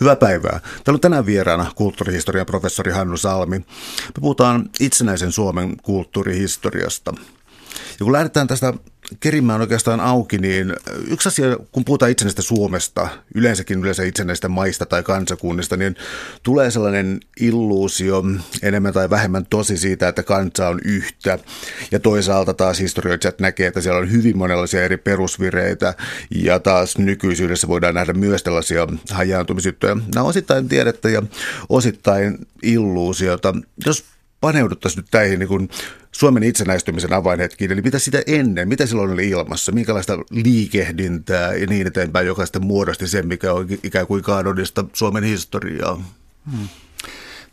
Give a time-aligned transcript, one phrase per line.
[0.00, 0.60] Hyvää päivää.
[0.60, 3.58] Täällä on tänään vieraana kulttuurihistorian professori Hannu Salmi.
[3.58, 3.64] Me
[4.20, 7.14] puhutaan itsenäisen Suomen kulttuurihistoriasta.
[7.98, 8.74] Ja kun lähdetään tästä
[9.20, 10.72] kerimään oikeastaan auki, niin
[11.10, 15.96] yksi asia, kun puhutaan itsenäistä Suomesta, yleensäkin yleensä itsenäistä maista tai kansakunnista, niin
[16.42, 18.22] tulee sellainen illuusio
[18.62, 21.38] enemmän tai vähemmän tosi siitä, että kansa on yhtä.
[21.90, 25.94] Ja toisaalta taas historioitsijat näkee, että siellä on hyvin monenlaisia eri perusvireitä
[26.34, 29.94] ja taas nykyisyydessä voidaan nähdä myös tällaisia hajaantumisjuttuja.
[29.94, 31.22] Nämä on osittain tiedettä ja
[31.68, 33.54] osittain illuusiota.
[33.86, 34.04] Jos
[34.46, 35.68] paneuduttaisiin nyt näihin niin
[36.12, 41.86] Suomen itsenäistymisen avainhetkiin, eli mitä sitä ennen, mitä silloin oli ilmassa, minkälaista liikehdintää ja niin
[41.86, 45.94] eteenpäin, joka sitten muodosti sen, mikä on ikään kuin kaadodista Suomen historiaa.
[46.50, 46.68] Hmm.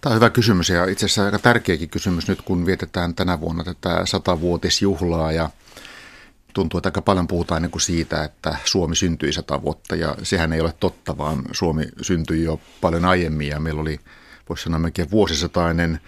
[0.02, 3.64] Tämä on hyvä kysymys ja itse asiassa aika tärkeäkin kysymys nyt, kun vietetään tänä vuonna
[3.64, 5.50] tätä satavuotisjuhlaa ja
[6.54, 10.54] tuntuu, että aika paljon puhutaan niin kuin siitä, että Suomi syntyi sata vuotta ja sehän
[10.54, 14.00] ei ole totta, vaan Suomi syntyi jo paljon aiemmin ja meillä oli,
[14.50, 16.00] voisi sanoa melkein vuosisatainen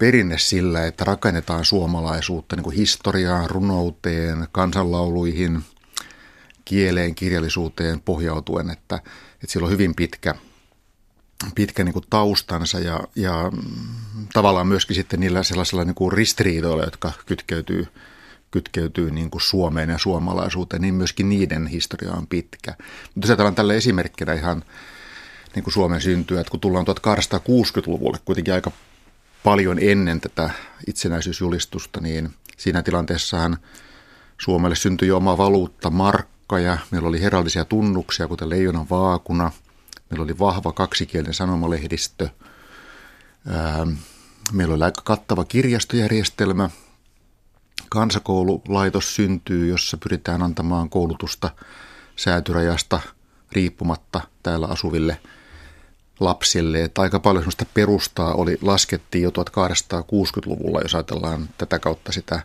[0.00, 5.62] perinne sillä, että rakennetaan suomalaisuutta niin kuin historiaan, runouteen, kansanlauluihin,
[6.64, 8.96] kieleen, kirjallisuuteen pohjautuen, että,
[9.34, 10.34] että sillä on hyvin pitkä,
[11.54, 13.52] pitkä niin kuin taustansa ja, ja
[14.32, 17.86] tavallaan myöskin sitten niillä sellaisilla niin kuin ristiriidoilla, jotka kytkeytyy,
[18.50, 22.74] kytkeytyy niin kuin Suomeen ja suomalaisuuteen, niin myöskin niiden historia on pitkä.
[23.14, 24.64] Mutta jos ajatellaan tällä esimerkkinä ihan
[25.54, 28.72] niin kuin Suomen syntyä, että kun tullaan 1860-luvulle kuitenkin aika
[29.44, 30.50] paljon ennen tätä
[30.86, 33.58] itsenäisyysjulistusta, niin siinä tilanteessahan
[34.38, 39.52] Suomelle syntyi jo oma valuutta, markka, ja meillä oli heraldisia tunnuksia, kuten leijonan vaakuna.
[40.10, 42.28] Meillä oli vahva kaksikielinen sanomalehdistö.
[44.52, 46.70] Meillä oli aika kattava kirjastojärjestelmä.
[47.88, 51.50] Kansakoululaitos syntyy, jossa pyritään antamaan koulutusta
[52.16, 53.00] säätyrajasta
[53.52, 55.20] riippumatta täällä asuville–
[56.20, 56.82] lapsille.
[56.82, 62.42] Että aika paljon sellaista perustaa oli, laskettiin jo 1860-luvulla, jos ajatellaan tätä kautta sitä,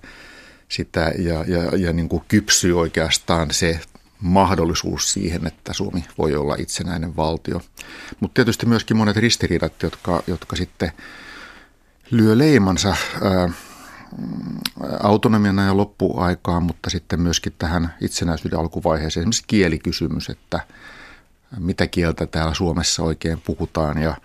[0.70, 3.80] sitä ja, ja, ja niin kuin kypsyi oikeastaan se
[4.20, 7.62] mahdollisuus siihen, että Suomi voi olla itsenäinen valtio.
[8.20, 10.92] Mutta tietysti myöskin monet ristiriidat, jotka, jotka sitten
[12.12, 13.50] lyö leimansa ää,
[15.04, 19.22] autonomiana ja loppuaikaan, mutta sitten myöskin tähän itsenäisyyden alkuvaiheeseen.
[19.22, 20.60] Esimerkiksi kielikysymys, että
[21.60, 24.18] mitä kieltä täällä Suomessa oikein puhutaan ja,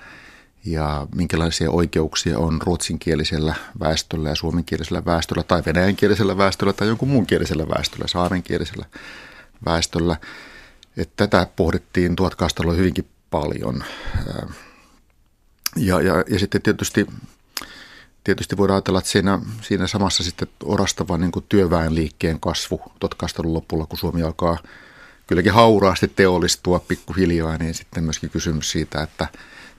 [0.65, 7.27] ja minkälaisia oikeuksia on ruotsinkielisellä väestöllä ja suomenkielisellä väestöllä tai venäjänkielisellä väestöllä tai jonkun muun
[7.27, 8.87] kielisellä väestöllä, saarenkielisellä
[9.65, 10.17] väestöllä.
[10.97, 13.85] Että tätä pohdittiin 1800 hyvinkin paljon.
[15.77, 17.07] Ja, ja, ja sitten tietysti,
[18.25, 23.99] tietysti voidaan ajatella, että siinä, siinä samassa sitten orastava niin työväenliikkeen kasvu 1800 lopulla, kun
[23.99, 24.59] Suomi alkaa–
[25.31, 29.29] kylläkin hauraasti teollistua pikkuhiljaa, niin sitten myöskin kysymys siitä, että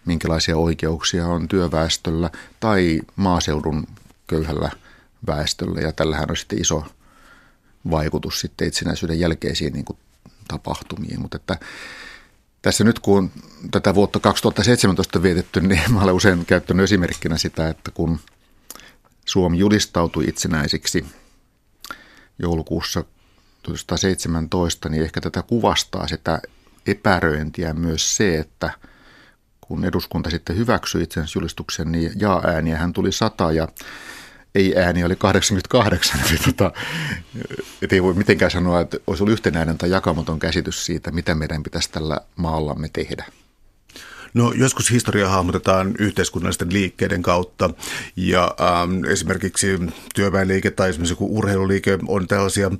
[0.05, 2.29] minkälaisia oikeuksia on työväestöllä
[2.59, 3.87] tai maaseudun
[4.27, 4.71] köyhällä
[5.27, 5.81] väestöllä.
[5.81, 6.85] Ja tällähän on sitten iso
[7.91, 9.97] vaikutus sitten itsenäisyyden jälkeisiin niin kuin
[10.47, 11.21] tapahtumiin.
[11.21, 11.59] Mutta että
[12.61, 13.31] tässä nyt kun
[13.71, 18.19] tätä vuotta 2017 vietetty, niin mä olen usein käyttänyt esimerkkinä sitä, että kun
[19.25, 21.05] Suomi julistautui itsenäisiksi
[22.39, 23.03] joulukuussa
[23.63, 26.41] 1917, niin ehkä tätä kuvastaa sitä
[26.87, 28.71] epäröintiä myös se, että
[29.61, 33.67] kun eduskunta sitten hyväksyi julistuksen, niin jaa-ääniä hän tuli 100 ja
[34.55, 36.19] ei-ääni oli 88.
[36.29, 36.71] Eli tota,
[37.81, 41.63] et ei voi mitenkään sanoa, että olisi ollut yhtenäinen tai jakamaton käsitys siitä, mitä meidän
[41.63, 43.25] pitäisi tällä maallamme tehdä.
[44.33, 47.69] No joskus historia hahmotetaan yhteiskunnallisten liikkeiden kautta
[48.15, 49.79] ja ähm, esimerkiksi
[50.15, 52.71] työväenliike tai esimerkiksi joku urheiluliike on tällaisia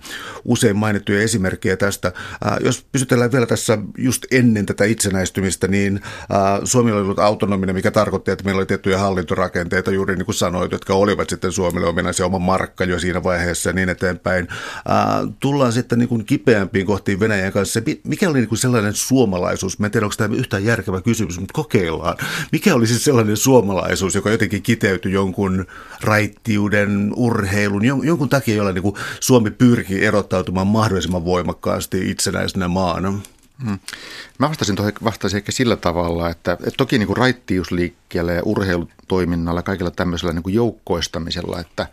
[0.45, 2.07] usein mainittuja esimerkkejä tästä.
[2.45, 7.75] Äh, jos pysytellään vielä tässä just ennen tätä itsenäistymistä, niin äh, Suomi oli ollut autonominen,
[7.75, 11.87] mikä tarkoitti, että meillä oli tiettyjä hallintorakenteita juuri niin kuin sanoit, jotka olivat sitten Suomelle
[11.87, 14.47] ominaisia oma markka jo siinä vaiheessa ja niin eteenpäin.
[14.51, 17.81] Äh, tullaan sitten niin kuin kipeämpiin kohtiin Venäjän kanssa.
[18.03, 19.79] Mikä oli niin kuin sellainen suomalaisuus?
[19.79, 22.17] Mä en tiedä, onko tämä yhtään järkevä kysymys, mutta kokeillaan.
[22.51, 25.65] Mikä olisi sellainen suomalaisuus, joka jotenkin kiteytyi jonkun
[26.01, 33.19] raittiuden, urheilun, jonkun takia, jolla niin kuin Suomi pyrkii erottautumaan mahdollisimman voimakkaasti itsenäisenä maana?
[33.65, 33.79] Hmm.
[34.39, 39.61] Mä vastasin, tuohon, vastasin ehkä sillä tavalla, että, että toki niin kuin raittiusliikkeellä ja urheilutoiminnalla,
[39.61, 41.87] kaikilla tämmöisellä niin joukkoistamisella, että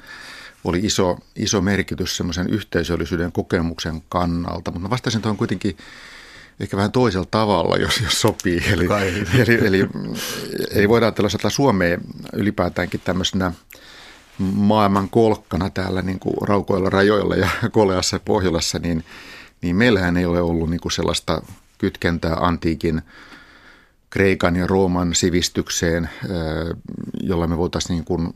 [0.64, 4.70] oli iso, iso merkitys semmoisen yhteisöllisyyden kokemuksen kannalta.
[4.70, 5.76] Mutta mä vastasin tuohon kuitenkin
[6.60, 8.62] ehkä vähän toisella tavalla, jos, jos sopii.
[8.72, 8.88] Eli,
[9.38, 9.88] eli, eli,
[10.70, 11.98] eli voidaan ajatella Suomea
[12.32, 13.52] ylipäätäänkin tämmöisenä
[14.38, 19.04] maailman kolkkana täällä niin kuin raukoilla rajoilla ja koleassa Pohjolassa, niin,
[19.62, 21.42] niin meillähän ei ole ollut niin kuin sellaista
[21.78, 23.02] kytkentää antiikin
[24.10, 26.10] Kreikan ja Rooman sivistykseen,
[27.22, 28.34] jolla me voitaisiin niin kuin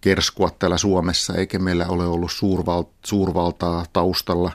[0.00, 4.52] kerskua täällä Suomessa, eikä meillä ole ollut suurval- suurvaltaa taustalla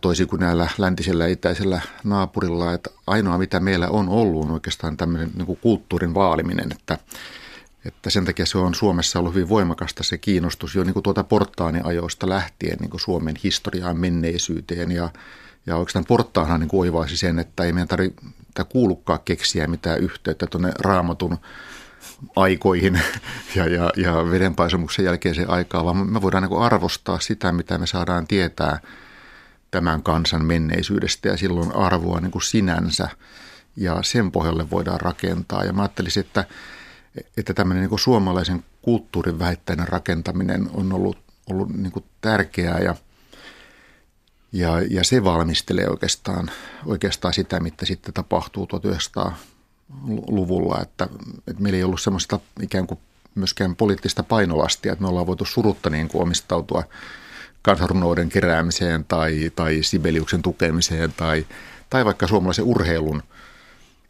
[0.00, 4.96] toisin kuin näillä läntisellä ja itäisellä naapurilla, että ainoa mitä meillä on ollut on oikeastaan
[4.96, 6.98] tämmöinen niin kulttuurin vaaliminen, että,
[7.84, 11.24] että sen takia se on Suomessa ollut hyvin voimakasta se kiinnostus jo niin kuin tuota
[11.24, 15.10] portaaniajoista lähtien niin kuin Suomen historiaan, menneisyyteen ja,
[15.66, 18.22] ja oikeastaan porttaanhan niin oivaisi sen, että ei meidän tarvitse
[18.68, 21.38] kuulukaan keksiä mitään yhteyttä tuonne raamatun
[22.36, 23.00] aikoihin
[23.56, 28.26] ja, ja, ja vedenpaisumuksen jälkeiseen aikaan, vaan me voidaan niin arvostaa sitä, mitä me saadaan
[28.26, 28.80] tietää
[29.70, 33.08] tämän kansan menneisyydestä ja silloin arvoa niin kuin sinänsä
[33.76, 35.64] ja sen pohjalle voidaan rakentaa.
[35.64, 36.44] Ja mä ajattelisin, että,
[37.36, 41.18] että tämmöinen niin suomalaisen kulttuurin vähittäinen rakentaminen on ollut,
[41.50, 42.94] ollut niin kuin tärkeää ja,
[44.52, 46.50] ja, ja se valmistelee oikeastaan,
[46.86, 49.36] oikeastaan sitä, mitä sitten tapahtuu 1900
[50.28, 51.08] luvulla, että,
[51.48, 53.00] että meillä ei ollut semmoista ikään kuin
[53.34, 56.84] myöskään poliittista painolastia, että me ollaan voitu surutta niin kuin omistautua
[57.62, 61.46] kansanrunouden keräämiseen tai, tai Sibeliuksen tukemiseen tai,
[61.90, 63.22] tai vaikka suomalaisen urheilun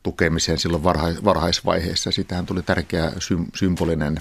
[0.03, 2.11] tukemiseen silloin varhais, varhaisvaiheessa.
[2.11, 3.13] Sitähän tuli tärkeä
[3.55, 4.19] symbolinen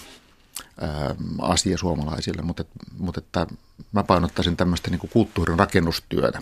[0.81, 2.65] ää, asia suomalaisille, mutta,
[2.97, 3.47] mutta että
[3.91, 6.41] mä painottaisin tämmöistä niin kulttuurin rakennustyötä.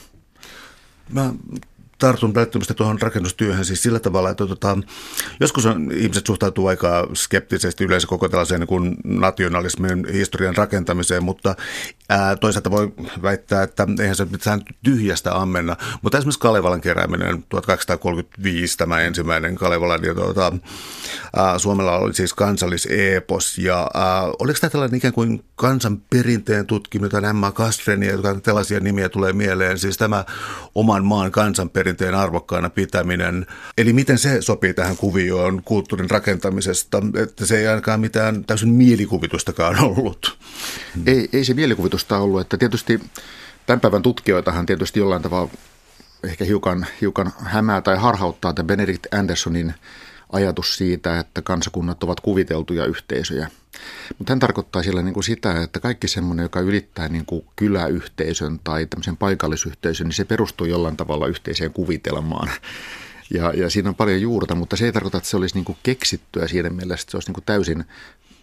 [1.09, 1.33] Mä
[1.97, 4.77] tartun välttämättä tuohon rakennustyöhön siis sillä tavalla, että tota,
[5.39, 11.55] joskus on, ihmiset suhtautuu aika skeptisesti yleensä koko tällaiseen niin kuin nationalismin historian rakentamiseen, mutta
[12.09, 15.75] ää, toisaalta voi väittää, että eihän se mitään tyhjästä ammenna.
[16.01, 20.53] Mutta esimerkiksi Kalevalan kerääminen 1835, tämä ensimmäinen Kalevalan, ja tuota,
[21.35, 27.51] ää, Suomella oli siis kansalliseepos, ja ää, oliko tämä tällainen ikään kuin kansanperinteen tutkiminen, Emma
[27.51, 30.25] Kastrenia, jotka tällaisia nimiä tulee mieleen, siis tämä
[30.75, 33.45] oman maan kansanperinteen perinteen arvokkaana pitäminen.
[33.77, 39.79] Eli miten se sopii tähän kuvioon kulttuurin rakentamisesta, että se ei ainakaan mitään täysin mielikuvitustakaan
[39.79, 40.37] ollut.
[41.05, 41.55] Ei, ei se
[41.97, 42.99] mielikuvitusta ollut, että tietysti
[43.65, 45.49] tämän päivän tutkijoitahan tietysti jollain tavalla
[46.23, 49.73] ehkä hiukan, hiukan hämää tai harhauttaa tämän Benedict Andersonin
[50.29, 53.49] ajatus siitä, että kansakunnat ovat kuviteltuja yhteisöjä.
[54.17, 58.59] Mutta hän tarkoittaa sillä niin kuin sitä, että kaikki semmoinen, joka ylittää niin kuin kyläyhteisön
[58.63, 62.49] tai tämmöisen paikallisyhteisön, niin se perustuu jollain tavalla yhteiseen kuvitelmaan.
[63.33, 65.77] Ja, ja siinä on paljon juurta, mutta se ei tarkoita, että se olisi niin kuin
[65.83, 67.83] keksittyä siinä mielessä, että se olisi niin kuin täysin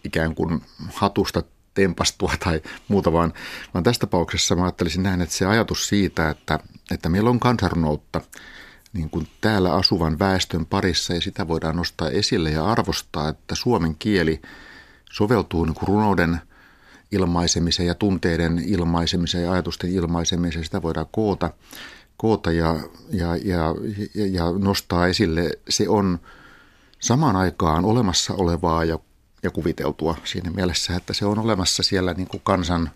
[0.05, 0.63] ikään kuin
[0.93, 1.43] hatusta
[1.75, 3.33] tempastua tai muuta, vaan,
[3.75, 6.59] vaan tässä tapauksessa mä ajattelisin näin, että se ajatus siitä, että,
[6.91, 8.21] että meillä on kansanrunoutta–
[8.95, 13.97] niin kuin täällä asuvan väestön parissa ja sitä voidaan nostaa esille ja arvostaa, että suomen
[13.99, 14.43] kieli
[15.11, 16.41] soveltuu niin kuin runouden
[17.13, 20.65] ilmaisemiseen ja tunteiden ilmaisemiseen ja ajatusten ilmaisemiseen.
[20.65, 21.51] Sitä voidaan koota,
[22.17, 22.77] koota ja,
[23.11, 23.75] ja, ja,
[24.15, 25.51] ja, nostaa esille.
[25.69, 26.19] Se on
[27.01, 28.99] samaan aikaan olemassa olevaa ja,
[29.45, 32.91] ja kuviteltua siinä mielessä, että se on olemassa siellä niin kuin kansan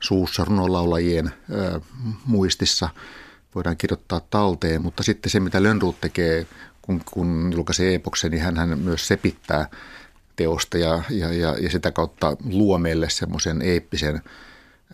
[0.00, 1.80] suussa runolaulajien ö,
[2.26, 2.88] muistissa–
[3.54, 6.46] voidaan kirjoittaa talteen, mutta sitten se, mitä Lönnruut tekee,
[6.82, 9.68] kun, kun julkaisee epoksen, niin hän myös sepittää
[10.36, 14.22] teosta ja, ja, ja, ja sitä kautta luo meille semmoisen eeppisen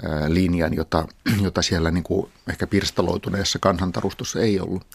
[0.03, 1.09] ää, linjan, jota,
[1.43, 4.87] jota siellä niin kuin ehkä pirstaloituneessa kansantarustossa ei ollut.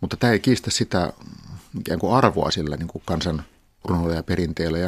[0.00, 1.12] Mutta tämä ei kiistä sitä
[1.80, 3.42] ikään kuin arvoa sillä niin kuin kansan
[3.84, 4.78] runoilla ja perinteellä.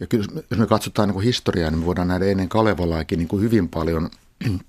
[0.00, 3.28] Ja, kyllä, jos me katsotaan niin kuin historiaa, niin me voidaan nähdä ennen Kalevalaakin niin
[3.28, 4.10] kuin hyvin paljon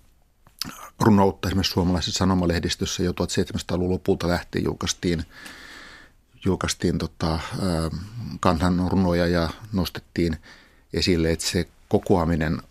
[1.05, 5.23] runoutta esimerkiksi suomalaisessa sanomalehdistössä jo 1700-luvun lopulta lähtien julkaistiin,
[6.45, 7.39] julkaistiin tota,
[8.39, 10.37] kansan runoja ja nostettiin
[10.93, 12.61] esille, että se kokoaminen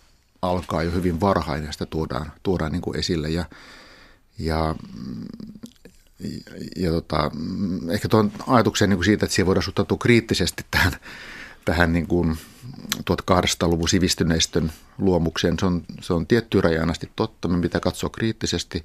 [0.43, 3.31] alkaa jo hyvin varhain ja sitä tuodaan, tuodaan niin kuin esille.
[3.31, 3.45] Ja,
[4.39, 4.75] ja
[6.21, 7.31] ja, ja tota,
[7.91, 10.93] ehkä tuon ajatuksen niin kuin siitä, että siihen voidaan suhtautua kriittisesti tähän
[11.69, 12.39] tähän niin kuin
[13.11, 15.59] 1800-luvun sivistyneistön luomukseen.
[15.59, 17.49] Se on, se on tiettyyn rajaan asti totta.
[17.49, 18.81] Me pitää katsoa kriittisesti,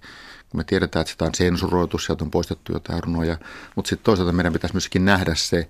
[0.49, 3.37] kun me tiedetään, että sitä on sensuroitu, sieltä on poistettu jotain runoja.
[3.75, 5.69] Mutta sitten toisaalta meidän pitäisi myöskin nähdä se,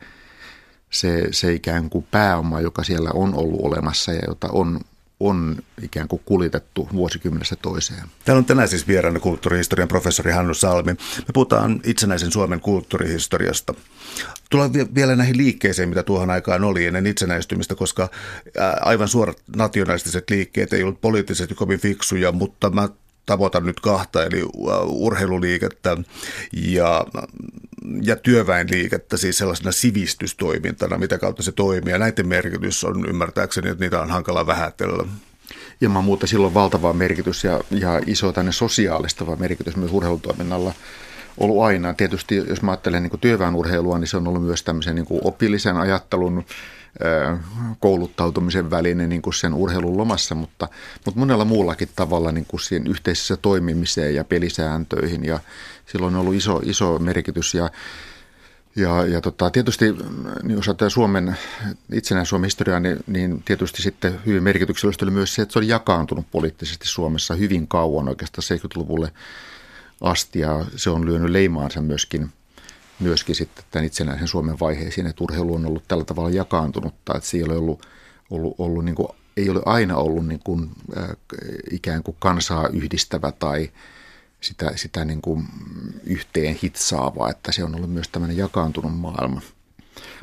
[0.90, 4.80] se, se ikään kuin pääoma, joka siellä on ollut olemassa ja jota on
[5.28, 8.04] on ikään kuin kulitettu vuosikymmenestä toiseen.
[8.26, 10.92] Täällä on tänään siis vieraana kulttuurihistorian professori Hannu Salmi.
[10.92, 13.74] Me puhutaan itsenäisen Suomen kulttuurihistoriasta.
[14.50, 18.10] Tullaan vielä näihin liikkeisiin, mitä tuohon aikaan oli ennen itsenäistymistä, koska
[18.82, 22.90] aivan suorat nationalistiset liikkeet ei ollut poliittisesti kovin fiksuja, mutta mä
[23.26, 24.44] tavoitan nyt kahta, eli
[24.88, 25.98] urheiluliikettä
[26.54, 27.06] ja,
[28.02, 31.92] ja työväenliikettä, siis sellaisena sivistystoimintana, mitä kautta se toimii.
[31.92, 35.06] Ja näiden merkitys on ymmärtääkseni, että niitä on hankala vähätellä.
[35.82, 40.74] Ilman muuta silloin valtava merkitys ja, ja iso tänne sosiaalistava merkitys myös urheilutoiminnalla
[41.38, 41.94] ollut aina.
[41.94, 46.46] Tietysti jos mä ajattelen niin työväenurheilua, niin se on ollut myös tämmöisen niin opillisen ajattelun
[47.80, 50.68] kouluttautumisen väline niin kuin sen urheilun lomassa, mutta,
[51.06, 55.40] mutta monella muullakin tavalla niin kuin siihen yhteisessä toimimiseen ja pelisääntöihin ja
[55.86, 57.54] silloin on ollut iso, iso merkitys.
[57.54, 57.70] Ja
[58.76, 59.86] ja, ja tota, tietysti,
[60.44, 61.38] niin jos ajatellaan Suomen,
[61.92, 65.68] itsenäisen Suomen historiaa, niin, niin tietysti sitten hyvin merkityksellistä oli myös se, että se oli
[65.68, 69.12] jakaantunut poliittisesti Suomessa hyvin kauan oikeastaan 70-luvulle
[70.02, 72.30] asti ja se on lyönyt leimaansa myöskin,
[73.00, 77.38] myöskin sitten tämän itsenäisen Suomen vaiheisiin, että urheilu on ollut tällä tavalla jakaantunutta, että se
[77.38, 77.86] ei ole ollut,
[78.30, 79.08] ollut, ollut niin kuin,
[79.38, 81.10] ei ole aina ollut niin kuin, äh,
[81.72, 83.72] ikään kuin kansaa yhdistävä tai
[84.42, 85.46] sitä, sitä niin kuin
[86.04, 89.42] yhteen hitsaavaa, että se on ollut myös tämmöinen jakaantunut maailma.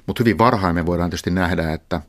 [0.07, 2.01] Mutta hyvin varhain me voidaan tietysti nähdä, että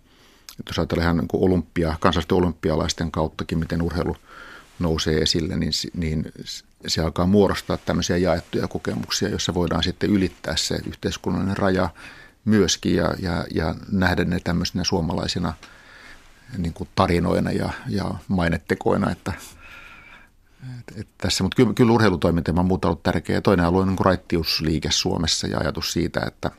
[0.68, 4.16] jos ajatellaan ihan niin olympia, kansallisten olympialaisten kauttakin, miten urheilu
[4.82, 6.32] nousee esille, niin, niin
[6.88, 11.90] se alkaa muodostaa tämmöisiä jaettuja kokemuksia, joissa voidaan sitten ylittää se yhteiskunnallinen raja
[12.46, 15.54] myöskin ja, ja, ja nähdä ne tämmöisinä suomalaisina
[16.58, 19.34] niin kuin tarinoina ja, ja mainettekoina, että–
[20.80, 23.42] et, et tässä, mutta kyllä, kyllä urheilutoiminta on muuta ollut tärkeä.
[23.42, 26.52] Toinen alue on niin raittiusliike Suomessa ja ajatus siitä, että,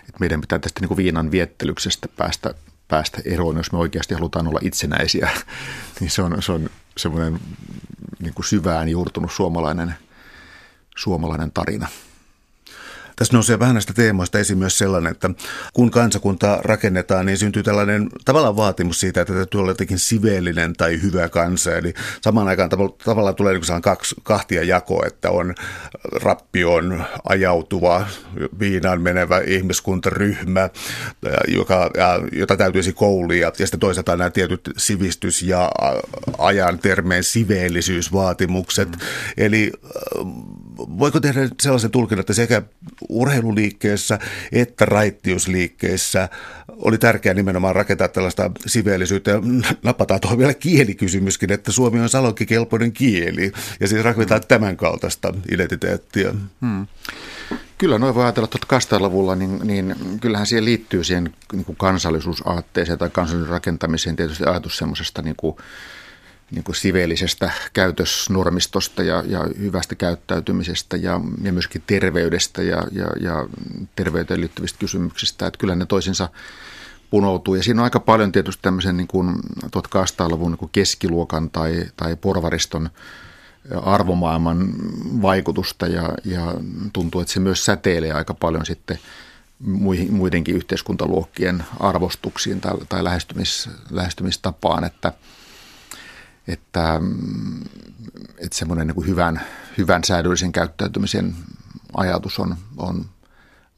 [0.00, 2.54] että meidän pitää tästä niin kuin viinan viettelyksestä päästä,
[2.88, 5.30] päästä eroon, jos me oikeasti halutaan olla itsenäisiä.
[6.00, 7.40] niin se on, se on semmoinen
[8.20, 9.94] niin syvään juurtunut suomalainen,
[10.96, 11.88] suomalainen tarina.
[13.22, 15.30] Tässä nousee vähän näistä teemoista esiin myös sellainen, että
[15.72, 21.02] kun kansakunta rakennetaan, niin syntyy tällainen tavallaan vaatimus siitä, että täytyy olla jotenkin siveellinen tai
[21.02, 21.76] hyvä kansa.
[21.76, 22.70] Eli samaan aikaan
[23.04, 25.54] tavallaan tulee niin kaksi, kahtia jako, että on
[26.22, 28.06] rappioon ajautuva,
[28.58, 30.70] viinaan menevä ihmiskuntaryhmä,
[31.48, 31.90] joka,
[32.32, 33.52] jota täytyisi koulia.
[33.58, 35.70] Ja sitten toisaalta nämä tietyt sivistys- ja
[36.38, 38.88] ajan termeen siveellisyysvaatimukset.
[38.88, 38.98] Mm.
[39.36, 39.72] Eli
[40.78, 42.62] voiko tehdä sellaisen tulkinnan, että sekä
[43.08, 44.18] urheiluliikkeessä
[44.52, 46.28] että raittiusliikkeessä
[46.68, 49.30] oli tärkeää nimenomaan rakentaa tällaista siveellisyyttä.
[49.30, 49.40] Ja
[49.82, 54.48] napataan tuohon vielä kielikysymyskin, että suomi on salokkikelpoinen kieli ja siis rakennetaan hmm.
[54.48, 56.34] tämän kaltaista identiteettiä.
[56.60, 56.86] Hmm.
[57.78, 62.98] Kyllä, noin voi ajatella tuota 200-luvulla, niin, niin kyllähän siihen liittyy siihen niin kuin kansallisuusaatteeseen
[62.98, 65.56] tai kansallisen rakentamiseen tietysti ajatus semmoisesta niin kuin
[66.52, 73.48] niin kuin siveellisestä käytösnormistosta ja, ja hyvästä käyttäytymisestä ja, ja myöskin terveydestä ja, ja, ja
[73.96, 75.46] terveyteen liittyvistä kysymyksistä.
[75.46, 76.28] Että kyllä ne toisinsa
[77.10, 77.54] punoutuu.
[77.54, 82.90] Ja siinä on aika paljon tietysti tämmöisen niin kuin 1800-luvun niin keskiluokan tai, tai porvariston
[83.82, 84.74] arvomaailman
[85.22, 86.54] vaikutusta ja, ja
[86.92, 88.98] tuntuu, että se myös säteilee aika paljon sitten
[90.10, 95.12] muidenkin yhteiskuntaluokkien arvostuksiin tai, tai lähestymis, lähestymistapaan, että–
[96.48, 97.60] että, mm,
[98.38, 99.40] että semmoinen niin hyvän,
[99.78, 101.34] hyvän säädöllisen käyttäytymisen
[101.96, 103.04] ajatus on, on,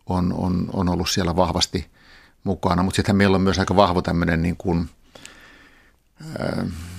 [0.06, 1.86] on, on, on ollut siellä vahvasti
[2.44, 4.88] mukana, mutta sitten meillä on myös aika vahva tämmöinen niin kuin,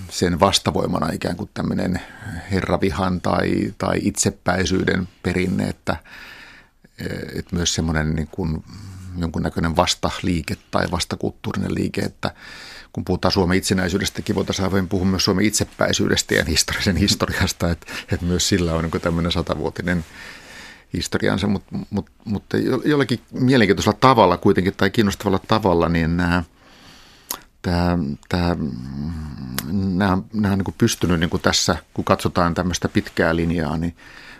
[0.09, 2.01] sen vastavoimana ikään kuin tämmöinen
[2.51, 5.97] herravihan tai, tai itsepäisyyden perinne, että,
[7.35, 8.63] että myös semmoinen niin kuin
[9.17, 12.31] jonkunnäköinen vastaliike tai vastakulttuurinen liike, että
[12.93, 18.49] kun puhutaan Suomen itsenäisyydestäkin, voitaisiin puhua myös Suomen itsepäisyydestä ja historiallisen historiasta, että, että myös
[18.49, 20.05] sillä on niin tämmöinen satavuotinen
[20.93, 26.43] historiansa, mutta, mutta, mutta jollakin mielenkiintoisella tavalla kuitenkin tai kiinnostavalla tavalla, niin nämä,
[27.61, 27.97] tämä,
[28.29, 28.55] tämä,
[29.71, 33.95] nämä, nämä on niin pystynyt niin tässä, kun katsotaan tämmöistä pitkää linjaa, niin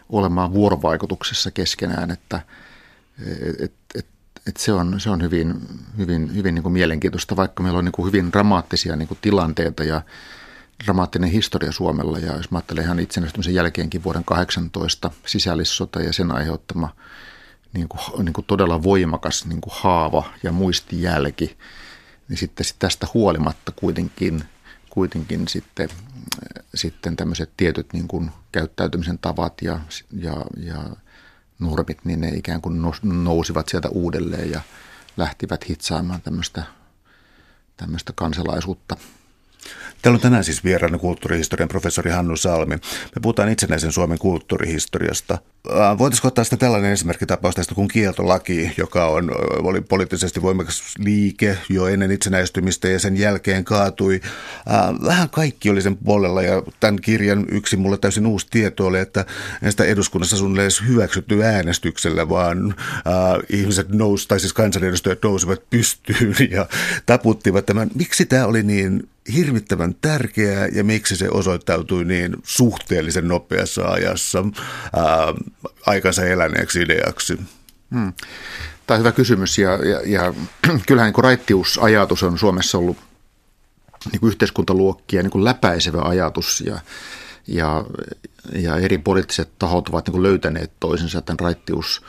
[0.09, 2.41] olemaan vuorovaikutuksessa keskenään, että
[3.59, 4.05] et, et,
[4.47, 5.55] et se on, se on hyvin,
[5.97, 9.83] hyvin, hyvin niin kuin mielenkiintoista, vaikka meillä on niin kuin hyvin dramaattisia niin kuin tilanteita
[9.83, 10.01] ja
[10.83, 12.19] dramaattinen historia Suomella.
[12.19, 16.95] Ja jos mä ajattelen ihan itsenäistymisen jälkeenkin vuoden 18 sisällissota ja sen aiheuttama
[17.73, 21.57] niin kuin, niin kuin todella voimakas niin kuin haava ja muistijälki,
[22.29, 24.43] niin sitten tästä huolimatta kuitenkin,
[24.89, 25.89] kuitenkin sitten,
[26.75, 29.79] sitten tämmöiset tietyt niin kuin käyttäytymisen tavat ja,
[30.11, 30.83] ja, ja
[31.59, 34.61] normit, niin ne ikään kuin nousivat sieltä uudelleen ja
[35.17, 36.63] lähtivät hitsaamaan tämmöistä,
[37.77, 38.97] tämmöistä kansalaisuutta–
[40.05, 42.75] Täällä on tänään siis vieraana kulttuurihistorian professori Hannu Salmi.
[42.75, 45.37] Me puhutaan itsenäisen Suomen kulttuurihistoriasta.
[45.97, 51.87] Voitaisiinko ottaa sitä tällainen esimerkkitapaus tästä kuin kieltolaki, joka on, oli poliittisesti voimakas liike jo
[51.87, 54.21] ennen itsenäistymistä ja sen jälkeen kaatui.
[55.05, 59.25] Vähän kaikki oli sen puolella ja tämän kirjan yksi mulle täysin uusi tieto oli, että
[59.69, 62.75] sitä eduskunnassa sun edes hyväksytty äänestyksellä, vaan
[63.49, 66.65] ihmiset nousivat, tai siis kansanedustajat nousivat pystyyn ja
[67.05, 67.89] taputtivat tämän.
[67.95, 74.43] Miksi tämä oli niin hirvittävän tärkeää ja miksi se osoittautui niin suhteellisen nopeassa ajassa.
[74.95, 75.05] Ää,
[75.85, 77.39] aikansa eläneeksi ideaksi?
[77.91, 78.13] Hmm.
[78.87, 80.33] Tämä on hyvä kysymys ja, ja, ja
[80.87, 82.97] kyllähän niin raittiusajatus on Suomessa ollut
[84.11, 86.79] niin kuin yhteiskuntaluokkia niin kuin läpäisevä ajatus ja,
[87.47, 87.85] ja,
[88.53, 92.01] ja eri poliittiset tahot ovat niin kuin löytäneet toisensa tämän raittius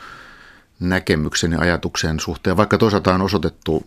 [0.79, 3.83] näkemyksen ja ajatuksen suhteen, vaikka toisaalta on osoitettu,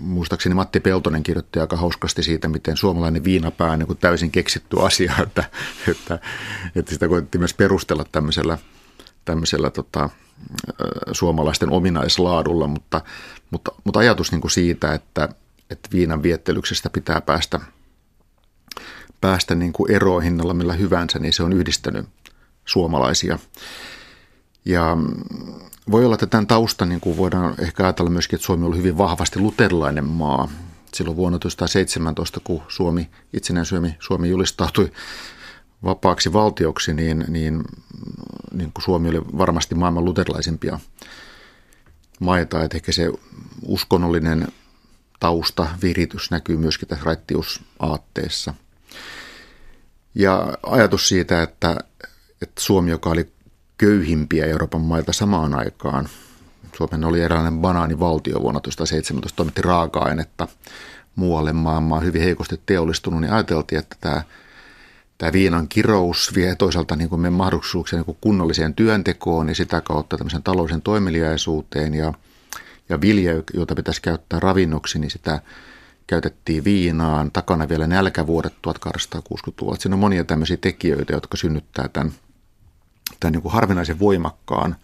[0.00, 5.14] muistaakseni Matti Peltonen kirjoitti aika hauskasti siitä, miten suomalainen viinapää on niin täysin keksitty asia,
[5.22, 5.44] että,
[5.88, 6.18] että,
[6.74, 8.58] että sitä koettiin myös perustella tämmöisellä,
[9.24, 10.10] tämmöisellä tota,
[11.12, 13.00] suomalaisten ominaislaadulla, mutta,
[13.50, 15.28] mutta, mutta ajatus niin kuin siitä, että,
[15.70, 17.60] että viinan viettelyksestä pitää päästä,
[19.20, 22.06] päästä niin kuin eroon hinnalla millä hyvänsä, niin se on yhdistänyt
[22.64, 23.38] suomalaisia.
[24.66, 24.96] Ja
[25.90, 28.98] voi olla, että tämän taustan niin kuin voidaan ehkä ajatella myöskin, että Suomi ollut hyvin
[28.98, 30.48] vahvasti luterilainen maa.
[30.94, 34.92] Silloin vuonna 1917, kun Suomi, itsenäinen Suomi, Suomi julistautui
[35.84, 37.64] vapaaksi valtioksi, niin, niin,
[38.52, 40.78] niin kuin Suomi oli varmasti maailman luterilaisimpia
[42.20, 42.64] maita.
[42.64, 43.12] Että ehkä se
[43.62, 44.48] uskonnollinen
[45.20, 48.54] tausta, viritys näkyy myöskin tässä raittiusaatteessa.
[50.14, 51.76] Ja ajatus siitä, että,
[52.42, 53.35] että Suomi, joka oli
[53.78, 56.08] köyhimpiä Euroopan maita samaan aikaan.
[56.76, 60.48] Suomen oli eräänlainen banaanivaltio vuonna 1917, toimitti raaka-ainetta
[61.16, 64.22] muualle maailmaan hyvin heikosti teollistunut, niin ajateltiin, että tämä,
[65.18, 69.80] tämä viinan kirous vie toisaalta niin kuin meidän mahdollisuuksia niin kuin kunnolliseen työntekoon ja sitä
[69.80, 72.12] kautta tämmöisen taloudellisen toimeliaisuuteen ja,
[72.88, 75.40] ja vilja, jota pitäisi käyttää ravinnoksi, niin sitä
[76.06, 77.30] käytettiin viinaan.
[77.30, 79.76] Takana vielä nälkävuodet 1860-luvulla.
[79.78, 82.12] Siinä on monia tämmöisiä tekijöitä, jotka synnyttää tämän–
[83.20, 84.76] tämän niin kuin harvinaisen voimakkaan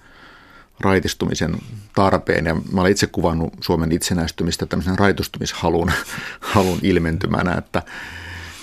[0.80, 1.56] raitistumisen
[1.94, 2.46] tarpeen.
[2.46, 5.92] Ja mä olen itse kuvannut Suomen itsenäistymistä tämmöisen raitustumishalun
[6.54, 7.82] halun ilmentymänä, että,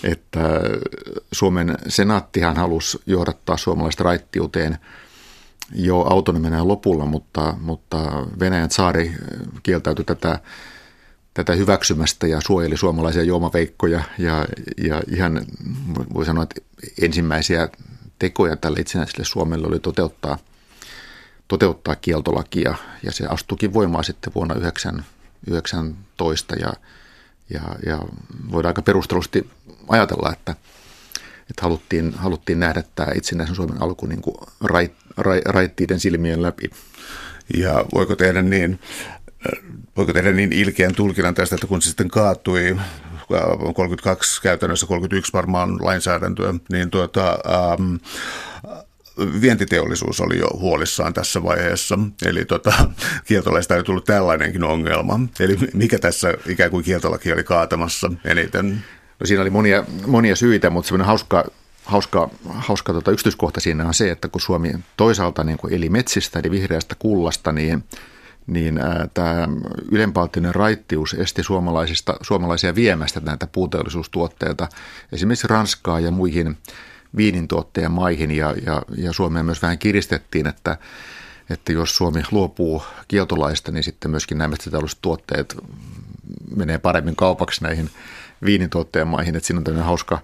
[0.03, 0.39] että
[1.31, 4.77] Suomen senaattihan halusi johdattaa suomalaista raittiuteen
[5.75, 7.97] jo autonomian lopulla, mutta, mutta
[8.39, 9.15] Venäjän saari
[9.63, 10.39] kieltäytyi tätä,
[11.33, 14.45] tätä hyväksymästä ja suojeli suomalaisia juomaveikkoja ja,
[14.77, 15.45] ja ihan
[16.13, 16.61] voi sanoa, että
[17.01, 17.69] ensimmäisiä
[18.19, 20.37] tekoja tälle itsenäiselle Suomelle oli toteuttaa,
[21.47, 26.73] toteuttaa kieltolakia ja se astukin voimaan sitten vuonna 1919 ja,
[27.49, 27.99] ja, ja
[28.51, 29.49] voidaan aika perustelusti
[29.87, 30.55] ajatella, että,
[31.49, 36.69] että haluttiin, haluttiin nähdä tämä itsenäisen Suomen alku niin kuin rait, rait, raittiiden silmien läpi.
[37.57, 38.79] Ja voiko tehdä niin,
[39.97, 42.77] voiko tehdä niin ilkeän tulkinnan tästä, että kun se sitten kaatui
[43.73, 47.95] 32 käytännössä 31 varmaan lainsäädäntöä, niin tuota, ähm,
[49.41, 51.99] vientiteollisuus oli jo huolissaan tässä vaiheessa.
[52.25, 52.73] Eli tota,
[53.27, 55.19] kieltolaista ei tullut tällainenkin ongelma.
[55.39, 58.83] Eli mikä tässä ikään kuin kieltolaki oli kaatamassa eniten?
[59.19, 61.45] No siinä oli monia, monia syitä, mutta semmoinen hauska,
[61.85, 66.39] hauska, hauska tota yksityiskohta siinä on se, että kun Suomi toisaalta niin kuin eli metsistä
[66.39, 67.83] eli vihreästä kullasta, niin
[68.47, 68.79] niin
[69.13, 69.47] tämä
[69.91, 74.67] ylenpalttinen raittius esti suomalaisista, suomalaisia viemästä näitä puuteollisuustuotteita
[75.11, 76.57] esimerkiksi Ranskaa ja muihin
[77.15, 80.77] viinintuottajamaihin ja, ja, ja Suomeen myös vähän kiristettiin, että,
[81.49, 85.57] että jos Suomi luopuu kieltolaista, niin sitten myöskin nämä metsätaloustuotteet
[86.55, 87.89] menee paremmin kaupaksi näihin
[88.45, 90.19] viinintuottajamaihin, että siinä on tämmöinen hauska,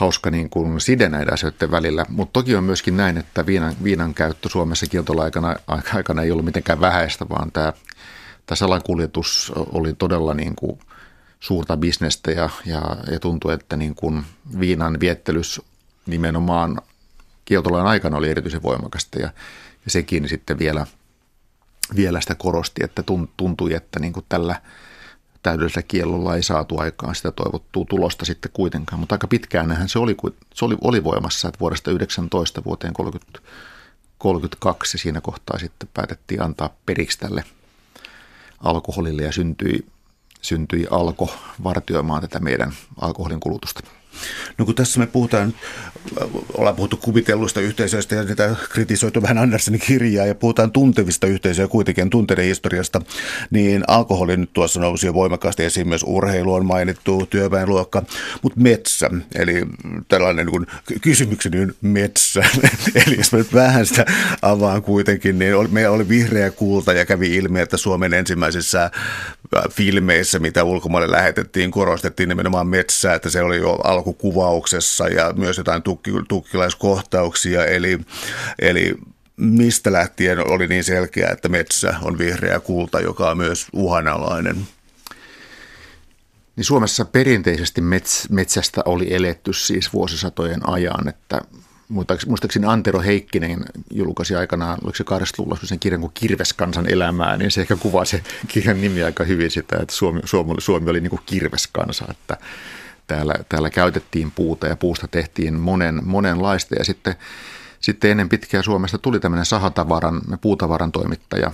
[0.00, 2.04] hauska niin kuin side näiden asioiden välillä.
[2.08, 6.80] Mutta toki on myöskin näin, että viinan, viinan käyttö Suomessa kieltolaikana aikana ei ollut mitenkään
[6.80, 7.72] vähäistä, vaan tämä,
[8.46, 10.78] tämä salakuljetus oli todella niin kuin
[11.40, 14.24] suurta bisnestä ja, ja, ja tuntui, että niin kuin
[14.60, 15.60] viinan viettelys
[16.06, 16.82] nimenomaan
[17.44, 19.30] kieltolain aikana oli erityisen voimakasta ja,
[19.84, 20.86] ja sekin sitten vielä,
[21.96, 23.02] vielä sitä korosti, että
[23.36, 24.60] tuntui, että niin kuin tällä–
[25.42, 30.16] täydellisellä kiellolla ei saatu aikaan sitä toivottua tulosta sitten kuitenkaan, mutta aika pitkään se oli,
[30.54, 33.40] se oli, oli voimassa, että vuodesta 19 vuoteen 30,
[34.18, 37.44] 32 siinä kohtaa sitten päätettiin antaa periksi tälle
[38.60, 39.86] alkoholille ja syntyi,
[40.42, 43.80] syntyi alko vartioimaan tätä meidän alkoholin kulutusta.
[44.58, 45.54] No kun tässä me puhutaan,
[46.54, 52.10] ollaan puhuttu kuvitelluista yhteisöistä ja niitä kritisoitu vähän Andersenin kirjaa ja puhutaan tuntevista yhteisöjä kuitenkin
[52.10, 53.00] tunteiden historiasta,
[53.50, 58.02] niin alkoholi nyt tuossa nousi jo voimakkaasti esiin, myös urheilu on mainittu, työväenluokka,
[58.42, 59.62] mutta metsä, eli
[60.08, 60.66] tällainen niin
[61.00, 62.44] kysymykseni on metsä,
[63.06, 64.06] eli jos mä nyt vähän sitä
[64.42, 68.90] avaan kuitenkin, niin meillä oli vihreä kulta ja kävi ilmi, että Suomen ensimmäisissä äh,
[69.70, 75.82] filmeissä, mitä ulkomaille lähetettiin, korostettiin nimenomaan metsää, että se oli jo alkukuvauksessa ja myös jotain
[75.82, 77.98] tukki, tukkilaiskohtauksia, eli,
[78.58, 78.94] eli
[79.36, 84.56] mistä lähtien oli niin selkeää, että metsä on vihreä kulta, joka on myös uhanalainen?
[86.56, 91.40] Niin Suomessa perinteisesti mets, metsästä oli eletty siis vuosisatojen ajan, että
[92.26, 97.60] muistaakseni Antero Heikkinen julkaisi aikanaan, oliko se 80-luvulla sen kirjan kuin Kirveskansan elämää, niin se
[97.60, 101.22] ehkä kuvaa se kirjan nimi aika hyvin sitä, että Suomi, Suomi, Suomi oli niin kuin
[101.26, 102.36] kirveskansa, että
[103.06, 106.74] täällä, täällä käytettiin puuta ja puusta tehtiin monen, monenlaista.
[106.74, 107.14] Ja sitten,
[107.80, 111.50] sitten ennen pitkää Suomesta tuli tämmöinen sahatavaran, puutavaran toimittaja.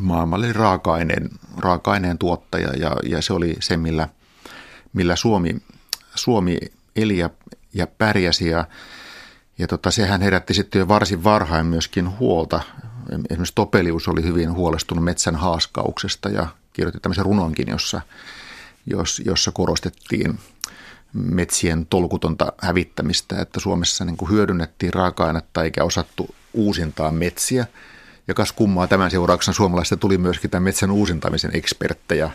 [0.00, 4.08] Maailmalle raaka-aineen, raaka-aineen tuottaja ja, ja se oli se, millä,
[4.92, 5.56] millä Suomi,
[6.14, 6.58] Suomi
[6.96, 7.30] eli ja,
[7.74, 8.48] ja pärjäsi.
[8.48, 8.64] Ja,
[9.58, 12.60] ja tota, sehän herätti sitten jo varsin varhain myöskin huolta.
[13.30, 18.00] Esimerkiksi Topelius oli hyvin huolestunut metsän haaskauksesta ja kirjoitti tämmöisen runonkin, jossa,
[19.24, 20.38] jossa korostettiin
[21.12, 27.66] metsien tolkutonta hävittämistä, että Suomessa niin kuin hyödynnettiin raaka-ainetta eikä osattu uusintaa metsiä.
[28.28, 32.30] Ja kas kummaa tämän seurauksena suomalaisista tuli myöskin tämän metsän uusintamisen eksperttejä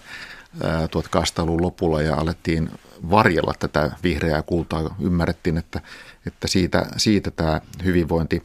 [0.59, 2.69] 1800-luvun lopulla ja alettiin
[3.09, 4.95] varjella tätä vihreää kultaa.
[4.99, 5.81] Ymmärrettiin, että,
[6.25, 8.43] että siitä, siitä tämä hyvinvointi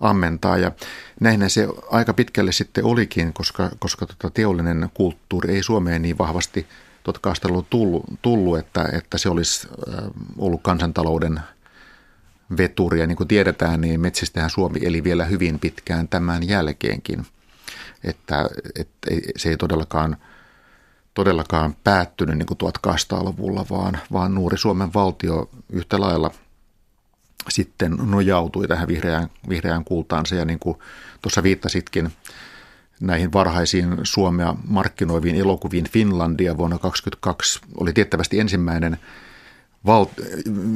[0.00, 0.72] ammentaa ja
[1.20, 6.66] näinhän se aika pitkälle sitten olikin, koska, koska tota teollinen kulttuuri ei Suomeen niin vahvasti
[7.08, 9.68] 1800-luvulla tullut, tullut että, että se olisi
[10.38, 11.40] ollut kansantalouden
[12.56, 13.00] veturi.
[13.00, 17.26] Ja niin kuin tiedetään, niin metsistähän Suomi eli vielä hyvin pitkään tämän jälkeenkin.
[18.04, 20.16] Että, että se ei todellakaan–
[21.18, 26.30] todellakaan päättynyt niin kuin 1800-luvulla, vaan, vaan nuori Suomen valtio yhtä lailla
[27.48, 30.78] sitten nojautui tähän vihreään, vihreään kultaansa ja niin kuin
[31.22, 32.12] tuossa viittasitkin
[33.00, 38.98] näihin varhaisiin Suomea markkinoiviin elokuviin Finlandia vuonna 2022 oli tiettävästi ensimmäinen
[39.86, 40.06] val,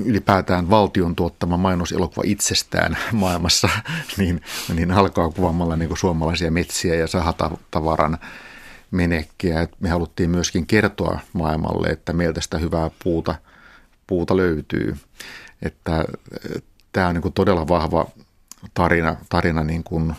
[0.05, 3.69] ylipäätään valtion tuottama mainoselokuva itsestään maailmassa,
[4.17, 4.41] niin,
[4.75, 8.19] niin alkaa kuvaamalla niin suomalaisia metsiä ja sahatavaran
[8.91, 9.69] menekkiä.
[9.81, 13.35] Me haluttiin myöskin kertoa maailmalle, että meiltä sitä hyvää puuta,
[14.07, 14.97] puuta löytyy.
[15.63, 16.05] Että
[16.93, 18.07] tämä on niin kuin todella vahva
[18.75, 20.15] tarina, tarina niin kuin,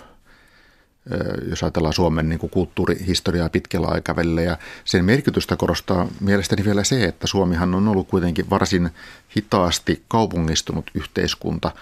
[1.50, 4.42] jos ajatellaan Suomen niin kuin kulttuurihistoriaa pitkällä aikavälillä.
[4.42, 8.90] Ja sen merkitystä korostaa mielestäni vielä se, että Suomihan on ollut kuitenkin varsin
[9.36, 11.72] hitaasti kaupungistunut yhteiskunta–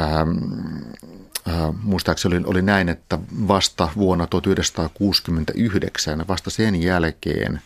[0.00, 0.30] Ähm,
[1.48, 7.60] äh, muistaakseni oli, oli näin, että vasta vuonna 1969, vasta sen jälkeen äh,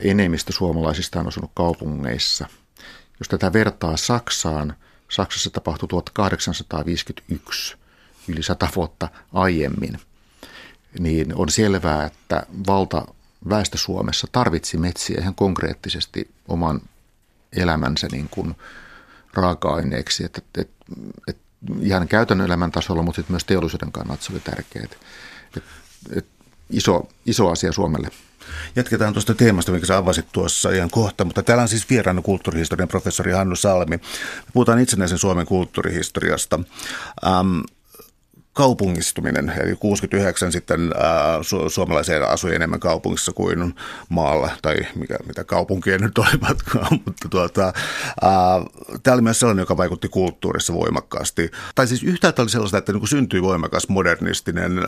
[0.00, 2.46] enemmistö suomalaisista on asunut kaupungeissa.
[3.18, 4.74] Jos tätä vertaa Saksaan,
[5.08, 7.76] Saksassa tapahtui 1851,
[8.28, 9.98] yli sata vuotta aiemmin,
[10.98, 13.06] niin on selvää, että valta
[13.48, 16.80] väestö Suomessa tarvitsi metsiä ihan konkreettisesti oman
[17.52, 18.54] elämänsä niin kuin
[19.34, 20.24] raaka-aineeksi.
[20.24, 20.74] Että, että
[21.28, 21.38] et
[21.80, 24.84] ihan käytännön elämän tasolla, mutta myös teollisuuden kannalta se oli tärkeää.
[24.84, 24.98] Et,
[26.16, 26.26] et
[26.70, 28.08] iso, iso asia Suomelle.
[28.76, 32.88] Jatketaan tuosta teemasta, mikä sä avasit tuossa ihan kohta, mutta täällä on siis vieraana kulttuurihistorian
[32.88, 33.96] professori Hannu Salmi.
[33.96, 34.00] Me
[34.52, 36.60] puhutaan itsenäisen Suomen kulttuurihistoriasta.
[37.26, 37.60] Ähm,
[38.58, 43.74] kaupungistuminen, eli 69 sitten ää, su- suomalaisia asui enemmän kaupungissa kuin
[44.08, 47.72] maalla, tai mikä, mitä kaupunkien nyt olivatkaan, mutta tuota,
[49.02, 51.50] tämä oli myös sellainen, joka vaikutti kulttuurissa voimakkaasti.
[51.74, 54.86] Tai siis yhtäältä oli sellaista, että niin syntyi voimakas modernistinen ää,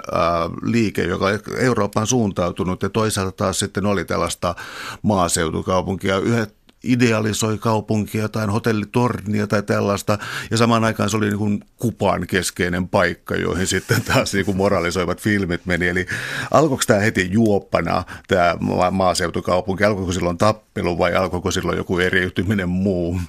[0.62, 1.26] liike, joka
[1.58, 4.54] Eurooppaan suuntautunut, ja toisaalta taas sitten oli tällaista
[5.02, 6.18] maaseutukaupunkia.
[6.18, 6.54] Yhdet
[6.84, 10.18] idealisoi kaupunkia tai hotellitornia tai tällaista.
[10.50, 14.56] Ja samaan aikaan se oli niin kuin kupan keskeinen paikka, joihin sitten taas niin kuin
[14.56, 15.88] moralisoivat filmit meni.
[15.88, 16.06] Eli
[16.50, 18.56] alkoiko tämä heti juoppana, tämä
[18.90, 19.84] maaseutukaupunki?
[19.84, 23.20] Alkoiko silloin tappelu vai alkoiko silloin joku eriytyminen muu?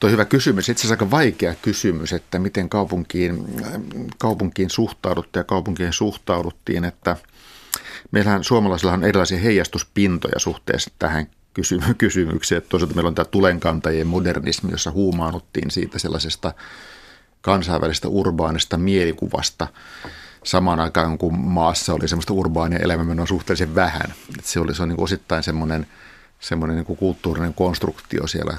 [0.00, 3.44] Tuo hyvä kysymys, itse asiassa aika vaikea kysymys, että miten kaupunkiin,
[4.18, 7.16] kaupunkiin suhtauduttiin ja kaupunkiin suhtauduttiin, että
[8.10, 11.26] meillähän suomalaisilla on erilaisia heijastuspintoja suhteessa tähän
[11.98, 12.60] kysymyksiä.
[12.60, 16.54] Toisaalta meillä on tämä tulenkantajien modernismi, jossa huumaanuttiin siitä sellaisesta
[17.40, 19.66] kansainvälistä urbaanista mielikuvasta
[20.44, 24.14] samaan aikaan, kun maassa oli semmoista urbaania elämänmenoa suhteellisen vähän.
[24.38, 25.86] Että se oli se on niin osittain semmoinen,
[26.40, 28.58] semmoinen niin kulttuurinen konstruktio siellä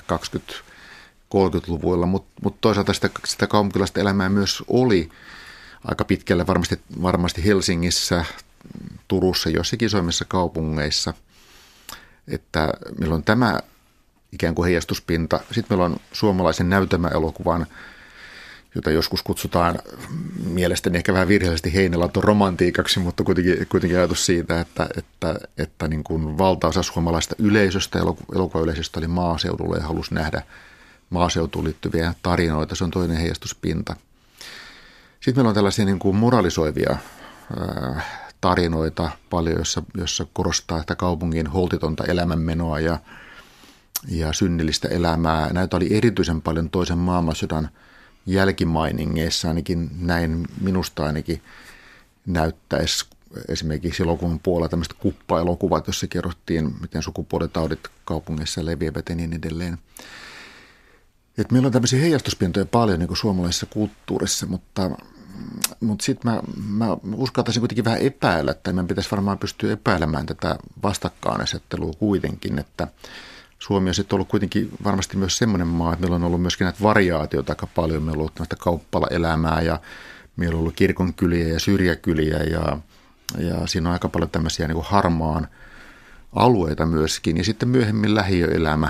[1.34, 5.10] 20-30-luvuilla, mutta mut toisaalta sitä, sitä kaupunkilaista elämää myös oli
[5.84, 8.26] aika pitkälle varmasti, varmasti Helsingissä,
[9.08, 11.14] Turussa, joissakin isoimmissa kaupungeissa–
[12.28, 13.60] että meillä on tämä
[14.32, 15.40] ikään kuin heijastuspinta.
[15.52, 17.68] Sitten meillä on suomalaisen näytelmäelokuvan,
[18.76, 19.80] jota joskus kutsutaan
[20.46, 26.04] mielestäni ehkä vähän virheellisesti Heinilaton romantiikaksi, mutta kuitenkin, kuitenkin ajatus siitä, että, että, että niin
[26.04, 28.00] kuin valtaosa suomalaista yleisöstä,
[28.36, 30.42] elokuvayleisöstä oli maaseudulla ja halusi nähdä
[31.10, 32.76] maaseutuun liittyviä tarinoita.
[32.76, 33.96] Se on toinen heijastuspinta.
[35.20, 36.98] Sitten meillä on tällaisia niin kuin moralisoivia
[38.42, 43.00] tarinoita paljon, jossa, jossa korostaa että kaupungin holtitonta elämänmenoa ja,
[44.08, 45.54] ja synnillistä elämää.
[45.54, 47.70] Näitä oli erityisen paljon toisen maailmansodan
[48.26, 51.42] jälkimainingeissa, ainakin näin minusta ainakin
[52.26, 53.06] näyttäisi
[53.48, 59.78] esimerkiksi elokuvan puolella tämmöiset kuppa-elokuvat, jossa kerrottiin, miten sukupuolitaudit kaupungeissa leviävät ja niin edelleen.
[61.38, 64.92] Et meillä on tämmöisiä heijastuspintoja paljon niin kuin suomalaisessa kulttuurissa, mutta,
[65.80, 70.56] mutta sitten mä, mä uskaltaisin kuitenkin vähän epäillä, tai meidän pitäisi varmaan pystyä epäilemään tätä
[70.84, 72.88] vastakkainasettelua kuitenkin, että
[73.60, 76.84] Suomi on sitten ollut kuitenkin varmasti myös semmoinen maa, että meillä on ollut myöskin näitä
[76.84, 78.04] variaatioita aika paljon.
[78.04, 79.80] Meillä on ollut tämmöistä kauppala-elämää ja
[80.36, 82.78] meillä on ollut kirkonkyliä ja syrjäkyliä ja,
[83.38, 85.48] ja siinä on aika paljon tämmöisiä niin kuin harmaan
[86.36, 87.38] alueita myöskin.
[87.38, 88.90] Ja sitten myöhemmin lähiöelämä,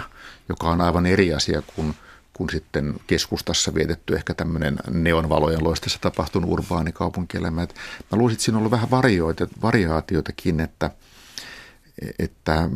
[0.50, 1.96] joka on aivan eri asia kuin–
[2.36, 7.64] kuin sitten keskustassa vietetty ehkä tämmöinen neonvalojen loistessa tapahtunut urbaani kaupunkielämä.
[7.64, 7.76] Et
[8.12, 8.92] mä luulisin, että siinä on ollut vähän
[9.62, 10.92] variaatioitakin, että,
[12.20, 12.70] että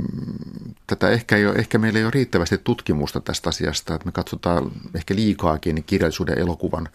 [0.87, 4.71] tätä ehkä, ei ole, ehkä meillä ei ole riittävästi tutkimusta tästä asiasta, että me katsotaan
[4.95, 6.89] ehkä liikaakin kirjallisuuden elokuvan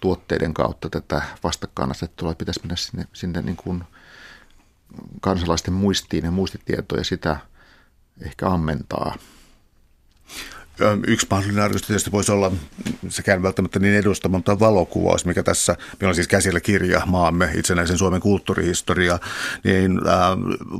[0.00, 3.84] tuotteiden kautta tätä vastakkainasettelua, että pitäisi mennä sinne, sinne niin kuin
[5.20, 7.36] kansalaisten muistiin ja muistitietoja sitä
[8.20, 9.16] ehkä ammentaa.
[11.06, 12.52] Yksi mahdollinen arvostus tietysti voisi olla
[13.08, 17.98] sekään välttämättä niin edustama, mutta valokuvaus, mikä tässä, meillä on siis käsillä kirja Maamme itsenäisen
[17.98, 19.18] Suomen kulttuurihistoria,
[19.64, 20.14] niin äh,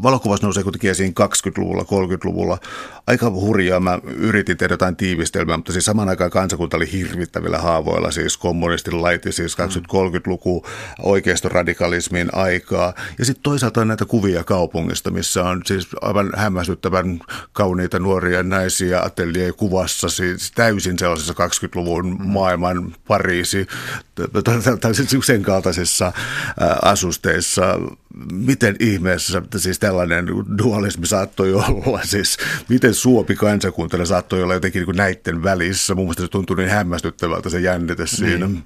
[0.02, 2.58] valokuvaus nousee kuitenkin esiin 20-luvulla, 30-luvulla.
[3.06, 8.10] Aika hurjaa, mä yritin tehdä jotain tiivistelmää, mutta siis samaan aikaan kansakunta oli hirvittävillä haavoilla,
[8.10, 10.66] siis kommunistin laiti, siis 20-30-luku,
[10.98, 12.94] oikeistoradikalismin aikaa.
[13.18, 17.20] Ja sitten toisaalta on näitä kuvia kaupungista, missä on siis aivan hämmästyttävän
[17.52, 23.66] kauniita nuoria naisia, ateljeen kuva kuvassa, siis täysin sellaisessa 20-luvun maailman Pariisi,
[24.80, 26.12] täysin sen kaltaisissa
[26.82, 27.62] asusteissa.
[28.32, 30.26] Miten ihmeessä siis tällainen
[30.58, 32.36] dualismi saattoi olla, siis
[32.68, 35.94] miten Suopi kansakuntana saattoi olla jotenkin niin näiden välissä.
[35.94, 38.46] Mun mielestä se tuntuu niin hämmästyttävältä se jännite siinä.
[38.46, 38.64] Niin.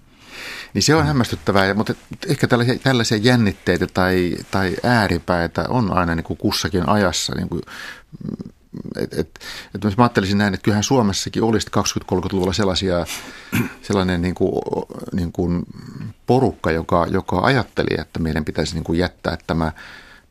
[0.75, 1.95] Niin se on hämmästyttävää, mutta
[2.27, 7.35] ehkä tällaisia, tällaisia jännitteitä tai, tai ääripäitä on aina niin kuin kussakin ajassa.
[7.35, 7.63] Niin kuin
[8.97, 9.41] et, et,
[9.75, 13.07] et mä ajattelisin näin, että kyllähän Suomessakin olisi 20-30-luvulla sellaisia,
[13.83, 14.53] sellainen niin kuin,
[15.13, 15.63] niin kuin
[16.27, 19.73] porukka, joka, joka ajatteli, että meidän pitäisi niin kuin jättää tämä,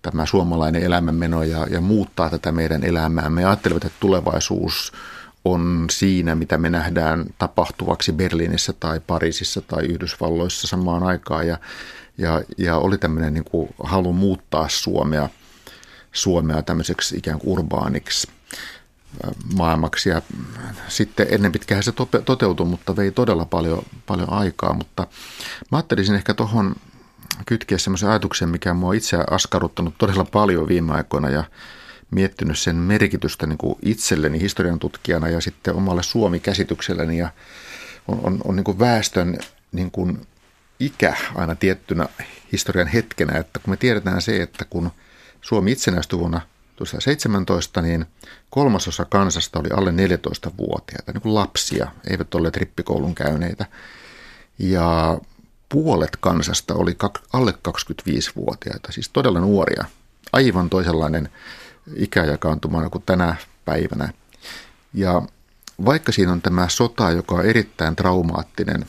[0.01, 3.29] tämä suomalainen elämänmeno ja, ja muuttaa tätä meidän elämää.
[3.29, 4.91] Me ajattelivat, että tulevaisuus
[5.45, 11.47] on siinä, mitä me nähdään tapahtuvaksi Berliinissä tai Pariisissa tai Yhdysvalloissa samaan aikaan.
[11.47, 11.57] Ja,
[12.17, 15.29] ja, ja oli tämmöinen niin kuin halu muuttaa Suomea–
[16.11, 18.27] Suomea tämmöiseksi ikään kuin urbaaniksi
[19.55, 20.09] maailmaksi.
[20.09, 20.21] Ja
[20.87, 21.93] sitten ennen pitkään se
[22.25, 24.73] toteutui, mutta vei todella paljon, paljon aikaa.
[24.73, 25.07] Mutta
[25.71, 26.75] mä ajattelisin ehkä tuohon
[27.45, 31.43] kytkeä semmoisen ajatuksen, mikä mua itse askarruttanut todella paljon viime aikoina ja
[32.11, 37.29] miettinyt sen merkitystä niin kuin itselleni historian tutkijana ja sitten omalle Suomi-käsitykselleni ja
[38.07, 39.37] on, on, on niin kuin väestön
[39.71, 40.27] niin kuin
[40.79, 42.07] ikä aina tiettynä
[42.51, 44.91] historian hetkenä, että kun me tiedetään se, että kun–
[45.41, 46.41] Suomi itsenäistyi vuonna
[46.85, 48.05] 1917, niin
[48.49, 53.65] kolmasosa kansasta oli alle 14-vuotiaita, niin kuin lapsia, eivät olleet rippikoulun käyneitä.
[54.59, 55.17] Ja
[55.69, 56.97] puolet kansasta oli
[57.33, 59.85] alle 25-vuotiaita, siis todella nuoria.
[60.33, 61.29] Aivan toisenlainen
[61.95, 64.13] ikäjakaantuma kuin tänä päivänä.
[64.93, 65.21] Ja
[65.85, 68.85] vaikka siinä on tämä sota, joka on erittäin traumaattinen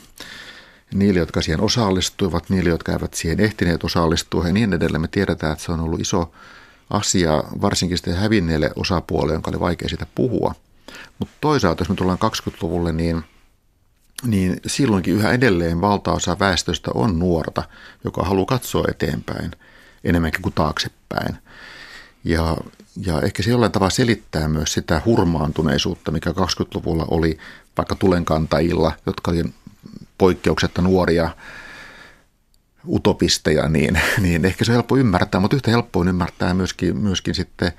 [0.93, 5.01] niille, jotka siihen osallistuivat, niille, jotka eivät siihen ehtineet osallistua ja niin edelleen.
[5.01, 6.31] Me tiedetään, että se on ollut iso
[6.93, 10.55] asia varsinkin sitten hävinneille osapuolelle, jonka oli vaikea siitä puhua.
[11.19, 13.23] Mutta toisaalta, jos me tullaan 20-luvulle, niin,
[14.25, 17.63] niin silloinkin yhä edelleen valtaosa väestöstä on nuorta,
[18.03, 19.51] joka haluaa katsoa eteenpäin
[20.03, 21.37] enemmänkin kuin taaksepäin.
[22.23, 22.57] Ja,
[23.05, 27.37] ja ehkä se jollain tavalla selittää myös sitä hurmaantuneisuutta, mikä 20-luvulla oli
[27.77, 29.43] vaikka tulenkantajilla, jotka oli
[30.17, 31.29] poikkeuksetta nuoria
[32.87, 37.35] utopisteja, niin, niin ehkä se on helppo ymmärtää, mutta yhtä helppo on ymmärtää myöskin, myöskin
[37.35, 37.71] sitten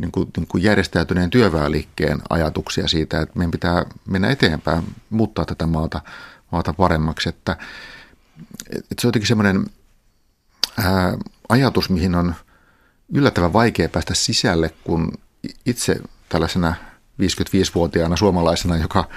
[0.00, 5.66] niin kuin, niin kuin järjestäytyneen työväenliikkeen ajatuksia siitä, että meidän pitää mennä eteenpäin, muuttaa tätä
[5.66, 6.00] maata,
[6.52, 7.28] maata paremmaksi.
[7.28, 7.56] Että,
[8.70, 9.66] että se on jotenkin semmoinen
[10.78, 11.16] ää,
[11.48, 12.34] ajatus, mihin on
[13.14, 15.12] yllättävän vaikea päästä sisälle, kun
[15.66, 15.96] itse
[16.28, 16.74] tällaisena
[17.22, 19.08] 55-vuotiaana suomalaisena, joka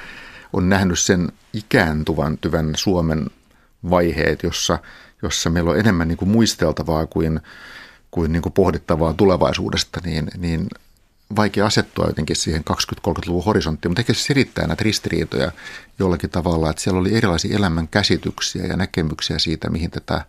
[0.53, 3.27] on nähnyt sen ikääntuvan tyvän Suomen
[3.89, 4.79] vaiheet, jossa,
[5.21, 7.41] jossa meillä on enemmän niin kuin muisteltavaa kuin,
[8.11, 10.67] kuin, niin kuin pohdittavaa tulevaisuudesta, niin, niin
[11.35, 15.51] vaikea asettua jotenkin siihen 20-30-luvun horisonttiin, mutta ehkä se selittää näitä ristiriitoja
[15.99, 20.25] jollakin tavalla, että siellä oli erilaisia elämän käsityksiä ja näkemyksiä siitä, mihin tätä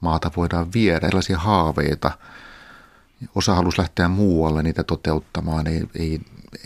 [0.00, 2.10] maata voidaan viedä, erilaisia haaveita.
[3.34, 6.20] Osa halusi lähteä muualle niitä toteuttamaan, ei, ei,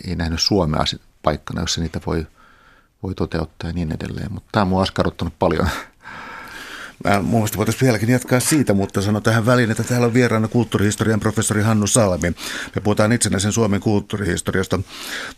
[0.07, 0.83] ei nähnyt Suomea
[1.23, 2.27] paikkana, jossa niitä voi,
[3.03, 4.33] voi toteuttaa ja niin edelleen.
[4.33, 5.69] Mutta tämä on mua askarruttanut paljon.
[7.03, 10.47] Mä mun mielestä voitaisiin vieläkin jatkaa siitä, mutta sano tähän väliin, että täällä on vieraana
[10.47, 12.29] kulttuurihistorian professori Hannu Salmi.
[12.75, 14.79] Me puhutaan itsenäisen Suomen kulttuurihistoriasta.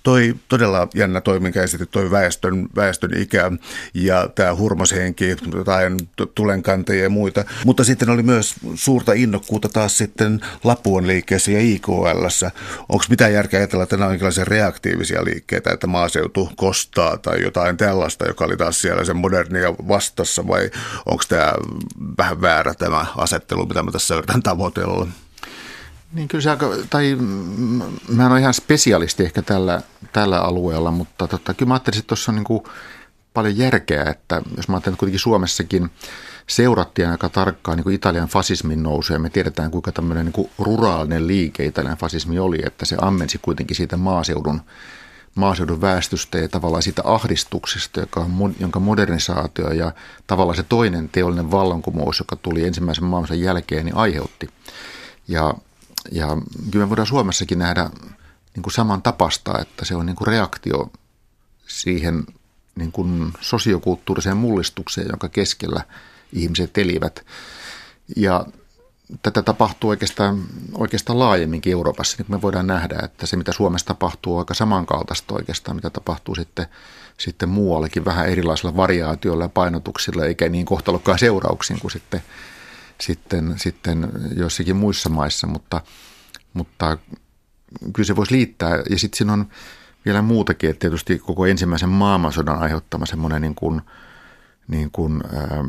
[0.04, 3.52] Toi todella jännä toi, minkä esitit, toi väestön, väestön ikä
[3.94, 5.98] ja tämä hurmoshenki, jotain
[6.36, 7.46] tulenkanteja ja muita.
[7.66, 12.52] Mutta sitten oli myös suurta innokkuutta taas sitten Lapuan liikkeessä ja IKLssä.
[12.90, 17.78] Onko mitään järkeä ajatella, että nämä on jonkinlaisia reaktiivisia liikkeitä, että maaseutu kostaa tai jotain
[17.78, 20.70] tällaista, joka oli taas siellä sen modernia vastassa vai
[21.06, 21.55] onko tämä
[22.18, 25.08] vähän väärä tämä asettelu, mitä mä tässä yritän tavoitella.
[26.14, 27.18] Niin kyllä se aika, tai
[28.08, 29.82] mä en ole ihan spesialisti ehkä tällä,
[30.14, 32.64] tällä alueella, mutta tota, kyllä mä ajattelin, että tuossa on niin
[33.34, 35.90] paljon järkeä, että jos mä ajattelen, että kuitenkin Suomessakin
[36.48, 41.28] seurattiin aika tarkkaan niin Italian fasismin nousua ja me tiedetään kuinka tämmöinen niin kuin ruraalinen
[41.28, 44.62] liike Italian fasismi oli, että se ammensi kuitenkin siitä maaseudun
[45.36, 49.92] maaseudun väestöstä ja tavallaan siitä ahdistuksesta, joka on, jonka modernisaatio ja
[50.28, 54.50] tavallaan se toinen teollinen vallankumous, joka tuli ensimmäisen maailmansodan jälkeen, niin aiheutti.
[55.28, 55.54] Ja,
[56.12, 56.28] ja
[56.72, 57.90] kyllä me voidaan Suomessakin nähdä
[58.56, 60.92] niin kuin saman tapasta, että se on niin kuin reaktio
[61.68, 62.26] siihen
[62.76, 65.84] niin kuin sosiokulttuuriseen mullistukseen, jonka keskellä
[66.34, 67.26] ihmiset elivät.
[68.16, 68.46] Ja
[69.22, 74.34] tätä tapahtuu oikeastaan, oikeastaan laajemminkin Euroopassa, niin me voidaan nähdä, että se mitä Suomessa tapahtuu
[74.34, 76.68] on aika samankaltaista oikeastaan, mitä tapahtuu sitten,
[77.18, 82.24] sitten muuallekin vähän erilaisilla variaatioilla ja painotuksilla, eikä niin kohtalokkaan seurauksiin kuin sitten,
[83.02, 85.82] sitten, sitten joissakin muissa maissa, mutta,
[86.54, 86.98] mutta
[87.94, 88.84] kyllä se voisi liittää.
[88.90, 89.48] Ja sitten siinä on
[90.06, 93.82] vielä muutakin, että tietysti koko ensimmäisen maailmansodan aiheuttama semmoinen niin kuin–
[94.68, 95.68] niin kuin, ähm,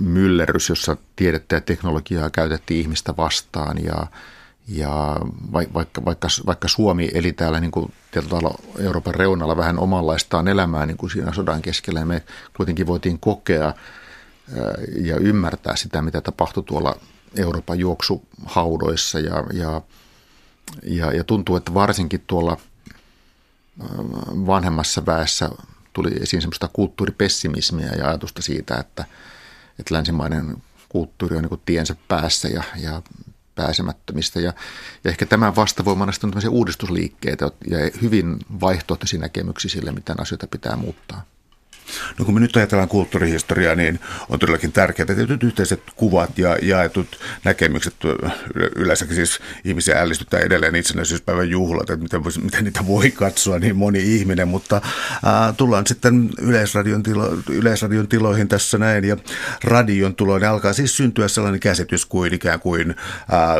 [0.00, 4.06] myllerrys, jossa tiedettä ja teknologiaa käytettiin ihmistä vastaan ja,
[4.68, 5.16] ja
[5.52, 10.96] vaikka, vaikka, vaikka Suomi eli täällä niin kuin tietyllä Euroopan reunalla vähän omanlaistaan elämää niin
[10.96, 12.22] kuin siinä sodan keskellä, me
[12.56, 13.74] kuitenkin voitiin kokea äh,
[14.96, 16.96] ja ymmärtää sitä, mitä tapahtui tuolla
[17.36, 19.20] Euroopan juoksuhaudoissa.
[19.20, 19.82] Ja, ja,
[20.82, 23.88] ja, ja tuntuu, että varsinkin tuolla äh,
[24.46, 25.50] vanhemmassa väessä
[25.94, 29.04] tuli esiin semmoista kulttuuripessimismiä ja ajatusta siitä, että,
[29.78, 30.56] että länsimainen
[30.88, 33.02] kulttuuri on niin tiensä päässä ja, ja
[33.54, 34.40] pääsemättömistä.
[34.40, 34.52] Ja,
[35.04, 40.46] ja ehkä tämän vastavoimana sitten on tämmöisiä uudistusliikkeitä ja hyvin vaihtoehtoisia näkemyksiä sille, miten asioita
[40.46, 41.24] pitää muuttaa.
[42.18, 46.58] No kun me nyt ajatellaan kulttuurihistoriaa, niin on todellakin tärkeää, että tietyt yhteiset kuvat ja
[46.62, 47.94] jaetut näkemykset,
[48.76, 54.14] yleensäkin siis ihmisiä ällistyttää edelleen itsenäisyyspäivän juhlat, että miten, miten niitä voi katsoa niin moni
[54.16, 59.16] ihminen, mutta äh, tullaan sitten yleisradion, tilo, yleisradion tiloihin tässä näin ja
[59.64, 62.96] radion tuloin, niin alkaa siis syntyä sellainen käsitys kuin ikään kuin äh,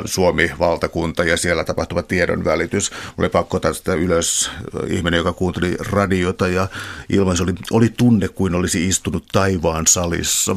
[0.05, 2.91] Suomi-valtakunta ja siellä tapahtuva tiedon välitys.
[3.19, 4.51] Oli pakko tästä ylös
[4.87, 6.69] ihminen, joka kuunteli radiota ja
[7.09, 10.57] ilman se oli, oli tunne tunne kuin olisi istunut taivaan salissa.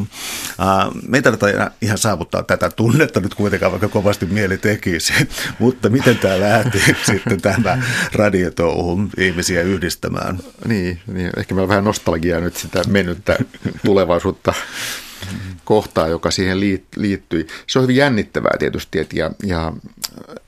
[1.07, 5.13] Me ei tarvita ihan saavuttaa tätä tunnetta nyt kuitenkaan, vaikka kovasti mieli tekisi.
[5.59, 10.39] Mutta miten tämä lähti sitten tämä radiotouhu ihmisiä yhdistämään?
[10.67, 13.37] Niin, niin, ehkä meillä on vähän nostalgiaa nyt sitä mennyttä
[13.85, 14.53] tulevaisuutta
[15.67, 16.59] kohtaa, joka siihen
[16.95, 17.47] liittyi.
[17.67, 19.73] Se on hyvin jännittävää tietysti et ja, ja,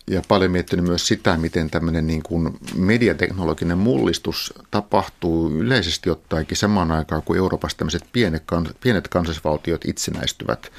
[0.07, 6.91] ja paljon miettinyt myös sitä, miten tämmöinen niin kuin mediateknologinen mullistus tapahtuu yleisesti ottaenkin samaan
[6.91, 8.43] aikaan, kuin Euroopassa tämmöiset pienet,
[8.81, 10.71] pienet kansallisvaltiot itsenäistyvät.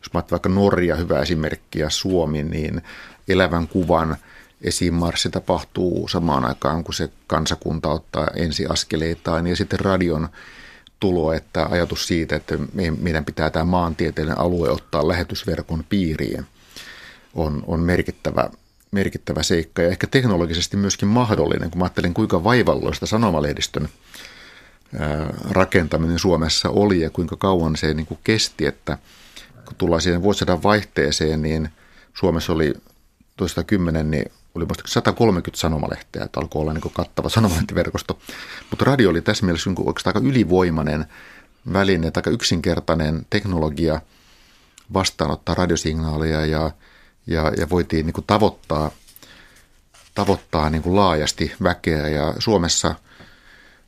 [0.00, 2.82] Jos mä vaikka Norja, hyvä esimerkki, ja Suomi, niin
[3.28, 4.16] elävän kuvan
[4.60, 10.28] esimarssi tapahtuu samaan aikaan, kun se kansakunta ottaa ensiaskeleitaan ja sitten radion
[11.00, 12.58] tulo, että ajatus siitä, että
[12.98, 16.46] meidän pitää tämä maantieteellinen alue ottaa lähetysverkon piiriin,
[17.34, 18.50] on, on merkittävä,
[18.90, 19.82] merkittävä seikka.
[19.82, 23.88] Ja ehkä teknologisesti myöskin mahdollinen, kun mä ajattelen kuinka vaivalloista sanomalehdistön
[25.50, 28.98] rakentaminen Suomessa oli ja kuinka kauan se niin kuin kesti, että
[29.64, 31.68] kun tullaan siihen vuosisadan vaihteeseen, niin
[32.14, 32.74] Suomessa oli
[33.36, 38.18] toista kymmenen, niin oli muista 130 sanomalehteä, että alkoi olla niin kattava sanomalehtiverkosto.
[38.70, 41.06] Mutta radio oli tässä mielessä niin oikeastaan aika ylivoimainen
[41.72, 44.00] väline, aika yksinkertainen teknologia
[44.92, 46.70] vastaanottaa radiosignaaleja ja,
[47.26, 48.90] ja, ja voitiin niin tavoittaa,
[50.14, 52.08] tavoittaa niin laajasti väkeä.
[52.08, 52.94] Ja Suomessa,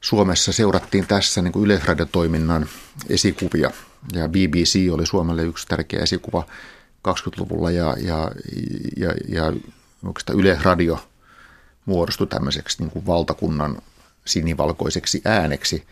[0.01, 2.69] Suomessa seurattiin tässä niin yleisradiotoiminnan
[3.09, 3.71] esikuvia
[4.13, 6.47] ja BBC oli Suomelle yksi tärkeä esikuva
[7.09, 8.31] 20-luvulla ja, ja,
[8.97, 9.53] ja, ja
[10.05, 10.99] oikeastaan Yle-radio
[11.85, 13.83] muodostui tämmöiseksi niin kuin valtakunnan
[14.25, 15.87] sinivalkoiseksi ääneksi,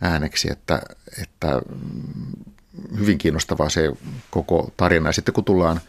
[0.00, 0.82] ääneksi että,
[1.22, 1.62] että
[2.98, 3.92] hyvin kiinnostavaa se
[4.30, 5.08] koko tarina.
[5.08, 5.80] Ja sitten kun tullaan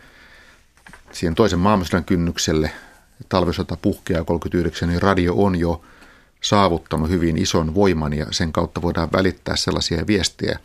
[1.11, 2.71] siihen toisen maailmansodan kynnykselle
[3.29, 5.81] talvisota puhkeaa 39, niin radio on jo
[6.41, 10.59] saavuttanut hyvin ison voiman ja sen kautta voidaan välittää sellaisia viestejä,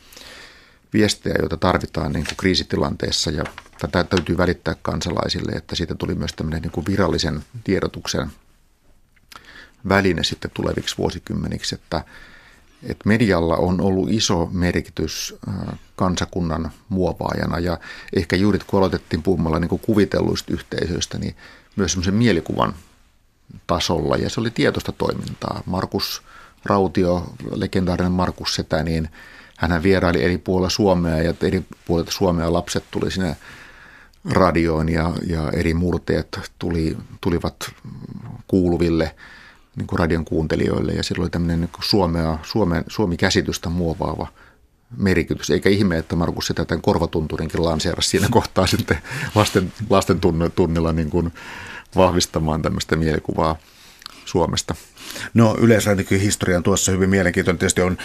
[0.92, 3.44] viestejä joita tarvitaan niin kuin kriisitilanteessa ja
[3.78, 8.30] tätä täytyy välittää kansalaisille, että siitä tuli myös tämmöinen niin kuin virallisen tiedotuksen
[9.88, 12.04] väline sitten tuleviksi vuosikymmeniksi, että,
[12.82, 17.78] että medialla on ollut iso merkitys äh, kansakunnan muovaajana ja
[18.16, 21.36] ehkä juuri kun aloitettiin puhumalla niin kuin kuvitelluista yhteisöistä, niin
[21.76, 22.74] myös semmoisen mielikuvan
[23.66, 25.62] tasolla ja se oli tietoista toimintaa.
[25.66, 26.22] Markus
[26.64, 29.08] Rautio, legendaarinen Markus Setä, niin
[29.70, 33.36] hän vieraili eri puolilla Suomea ja eri puolilta Suomea lapset tuli sinne
[34.30, 37.70] radioon ja, ja eri murteet tuli, tulivat
[38.48, 39.14] kuuluville
[39.76, 44.26] niin kuin radion kuuntelijoille ja silloin oli tämmöinen niin kuin Suomea, Suomen, Suomi-käsitystä muovaava
[44.96, 45.50] merkitys.
[45.50, 48.98] Eikä ihme, että Markus sitä tämän korvatunturinkin lanseerasi siinä kohtaa sitten
[49.34, 50.20] lasten, lasten
[50.56, 51.32] tunnilla niin kuin
[51.96, 53.56] vahvistamaan tämmöistä mielikuvaa
[54.24, 54.74] Suomesta.
[55.34, 57.96] No yleisradion historian tuossa hyvin mielenkiintoinen tietysti on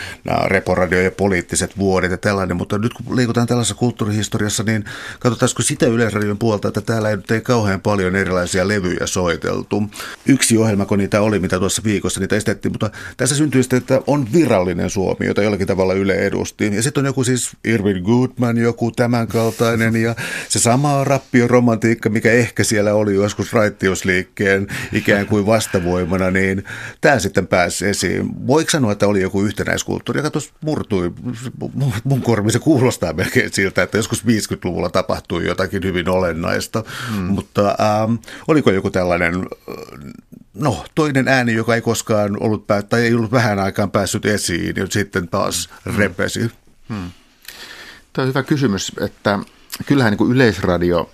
[0.46, 4.86] reporadio ja poliittiset vuodet ja tällainen, mutta nyt kun liikutaan tällaisessa kulttuurihistoriassa, niin
[5.20, 9.84] katsotaanko sitä yleisradion puolta, että täällä ei, ei kauhean paljon erilaisia levyjä soiteltu.
[10.26, 14.02] Yksi ohjelma, kun niitä oli, mitä tuossa viikossa niitä estettiin, mutta tässä syntyy sitten, että
[14.08, 16.76] on virallinen Suomi, jota jollakin tavalla Yle edusti.
[16.76, 20.16] Ja sitten on joku siis Irvin Goodman, joku tämänkaltainen ja
[20.50, 26.64] se sama rappioromantiikka, mikä ehkä siellä oli joskus raittiusliikkeen ikään kuin vastavoimana, niin
[27.02, 28.48] tämä sitten pääsi esiin.
[28.48, 31.14] Voiko sanoa, että oli joku yhtenäiskulttuuri, joka tuossa murtui?
[32.04, 36.84] Mun kormi se kuulostaa melkein siltä, että joskus 50-luvulla tapahtui jotakin hyvin olennaista,
[37.14, 37.24] hmm.
[37.24, 38.16] mutta ähm,
[38.48, 39.46] oliko joku tällainen
[40.54, 44.88] no, toinen ääni, joka ei koskaan ollut, tai ei ollut vähän aikaan päässyt esiin, ja
[44.90, 45.98] sitten taas hmm.
[45.98, 46.52] repesi.
[46.90, 47.12] Hmm.
[48.14, 49.40] Tämä on hyvä kysymys, että
[49.86, 51.10] kyllähän niin kuin yleisradio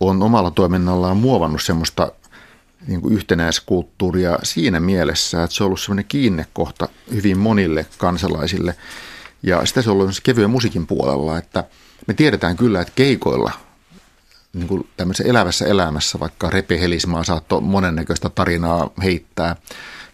[0.00, 2.12] on omalla toiminnallaan muovannut semmoista
[2.88, 8.76] niin kuin yhtenäiskulttuuria siinä mielessä, että se on ollut semmoinen kiinnekohta hyvin monille kansalaisille.
[9.42, 11.64] Ja sitä se on ollut kevyen musiikin puolella, että
[12.06, 13.52] me tiedetään kyllä, että keikoilla
[14.52, 19.56] niin kuin tämmöisessä elävässä elämässä, vaikka Repe Helismaa saattoi monennäköistä tarinaa heittää,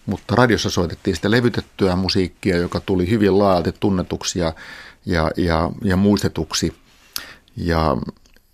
[0.06, 4.52] mutta radiossa soitettiin sitä levytettyä musiikkia, joka tuli hyvin laajalti tunnetuksi ja,
[5.06, 6.74] ja, ja, ja muistetuksi.
[7.56, 7.96] Ja,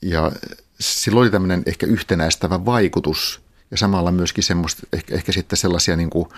[0.02, 0.32] ja
[0.80, 3.40] sillä oli tämmöinen ehkä yhtenäistävä vaikutus
[3.70, 6.28] ja samalla myöskin semmoista, ehkä, ehkä sitten sellaisia niin kuin,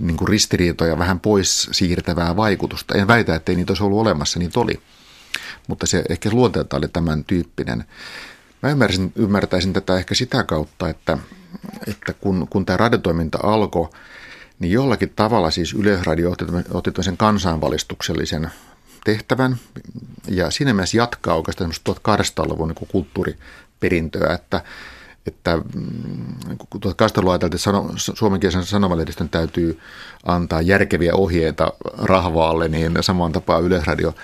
[0.00, 2.94] niin kuin ristiriitoja vähän pois siirtävää vaikutusta.
[2.94, 4.80] En väitä, että ei niitä olisi ollut olemassa, niitä oli.
[5.66, 7.84] Mutta se ehkä luonteelta oli tämän tyyppinen.
[8.62, 11.18] Mä ymmärsin, ymmärtäisin tätä ehkä sitä kautta, että,
[11.86, 13.88] että kun, kun tämä radiotoiminta alkoi,
[14.58, 18.50] niin jollakin tavalla siis Yleisradio otti, otti sen kansainvalistuksellisen
[19.04, 19.56] tehtävän
[20.28, 24.60] ja siinä mielessä jatkaa oikeastaan 1800-luvun niin kulttuuriperintöä, että
[25.28, 29.78] että mm, kun 1800-luvulla ajateltiin, että suomenkielisen sanomalehdistön täytyy
[30.24, 34.14] antaa järkeviä ohjeita rahvaalle, niin samaan tapaan Yleisradio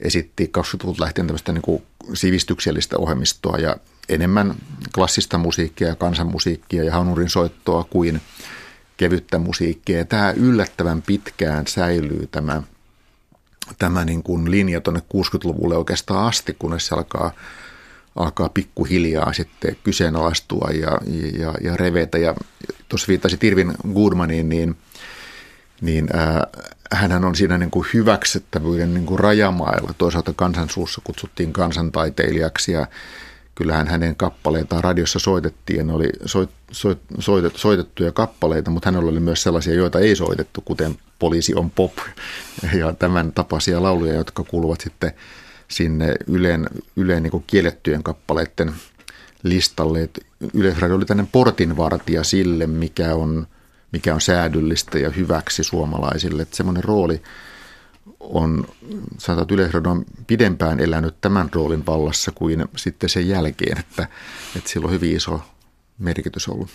[0.00, 1.82] esitti 20-luvulta lähtien tämmöistä niin kuin
[2.14, 3.76] sivistyksellistä ohjelmistoa ja
[4.08, 4.54] enemmän
[4.94, 8.20] klassista musiikkia ja kansanmusiikkia ja hanurin soittoa kuin
[8.96, 9.98] kevyttä musiikkia.
[9.98, 12.62] Ja tämä yllättävän pitkään säilyy tämä,
[13.78, 17.32] tämä niin kuin linja tuonne 60-luvulle oikeastaan asti, kunnes se alkaa
[18.16, 20.98] alkaa pikkuhiljaa sitten kyseenalaistua ja,
[21.38, 22.18] ja, ja revetä.
[22.18, 22.34] Ja
[22.88, 24.76] tuossa viittasit Irvin Goodmaniin, niin,
[25.80, 26.46] niin ää,
[26.92, 29.94] hänhän on siinä niin kuin hyväksyttävyyden niin kuin rajamailla.
[29.98, 32.86] Toisaalta kansansuussa kutsuttiin kansantaiteilijaksi ja
[33.54, 39.10] kyllähän hänen kappaleitaan radiossa soitettiin ja ne oli soit, soit, soitet, soitettuja kappaleita, mutta hänellä
[39.10, 41.92] oli myös sellaisia, joita ei soitettu, kuten Poliisi on pop
[42.80, 45.12] ja tämän tapaisia lauluja, jotka kuuluvat sitten
[45.72, 48.72] sinne Ylen, Ylen niin kiellettyjen kappaleiden
[49.42, 50.10] listalle.
[50.54, 53.46] Yleisradio oli tämmöinen portinvartija sille, mikä on,
[53.92, 56.42] mikä on säädyllistä ja hyväksi suomalaisille.
[56.42, 57.22] Että semmoinen rooli
[58.20, 58.66] on,
[59.18, 64.08] sanotaan, että Yleisradio on pidempään elänyt tämän roolin vallassa kuin sitten sen jälkeen, että,
[64.56, 65.40] että sillä on hyvin iso
[65.98, 66.70] merkitys ollut.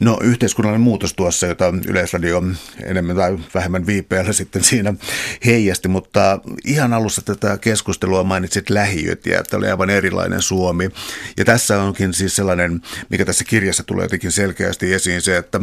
[0.00, 2.42] No yhteiskunnallinen muutos tuossa, jota Yleisradio
[2.84, 4.94] enemmän tai vähemmän viipeällä sitten siinä
[5.44, 10.90] heijasti, mutta ihan alussa tätä keskustelua mainitsit lähiöt ja että oli aivan erilainen Suomi.
[11.36, 15.60] Ja tässä onkin siis sellainen, mikä tässä kirjassa tulee jotenkin selkeästi esiin se, että,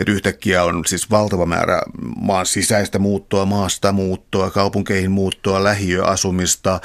[0.00, 1.82] että yhtäkkiä on siis valtava määrä
[2.16, 6.80] maan sisäistä muuttoa, maasta muuttoa, kaupunkeihin muuttoa, lähiöasumista.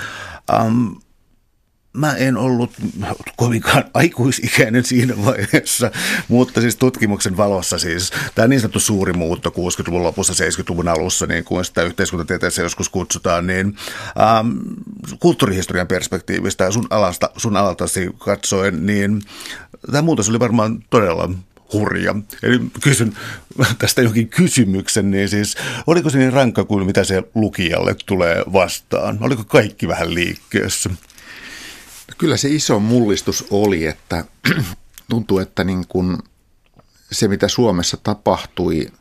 [0.65, 0.95] Um,
[1.93, 2.71] mä en ollut
[3.35, 5.91] kovinkaan aikuisikäinen siinä vaiheessa,
[6.27, 11.43] mutta siis tutkimuksen valossa siis tämä niin sanottu suuri muutto 60-luvun lopussa, 70-luvun alussa, niin
[11.43, 13.75] kuin sitä yhteiskuntatieteessä joskus kutsutaan, niin
[14.19, 14.57] ähm,
[15.19, 19.21] kulttuurihistorian perspektiivistä sun, alasta, sun alaltasi katsoen, niin
[19.91, 21.29] tämä muutos oli varmaan todella
[21.73, 22.15] hurja.
[22.43, 23.13] Eli kysyn
[23.79, 29.17] tästä jokin kysymyksen, niin siis oliko se niin rankka kuin mitä se lukijalle tulee vastaan?
[29.21, 30.89] Oliko kaikki vähän liikkeessä?
[32.19, 34.25] Kyllä se iso mullistus oli, että
[35.09, 36.17] tuntuu, että niin kuin
[37.11, 38.91] se mitä Suomessa tapahtui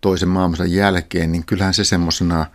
[0.00, 2.46] toisen maailmansodan jälkeen, niin kyllähän se semmoisena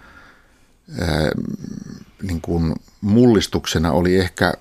[2.21, 4.53] niin kuin mullistuksena oli ehkä,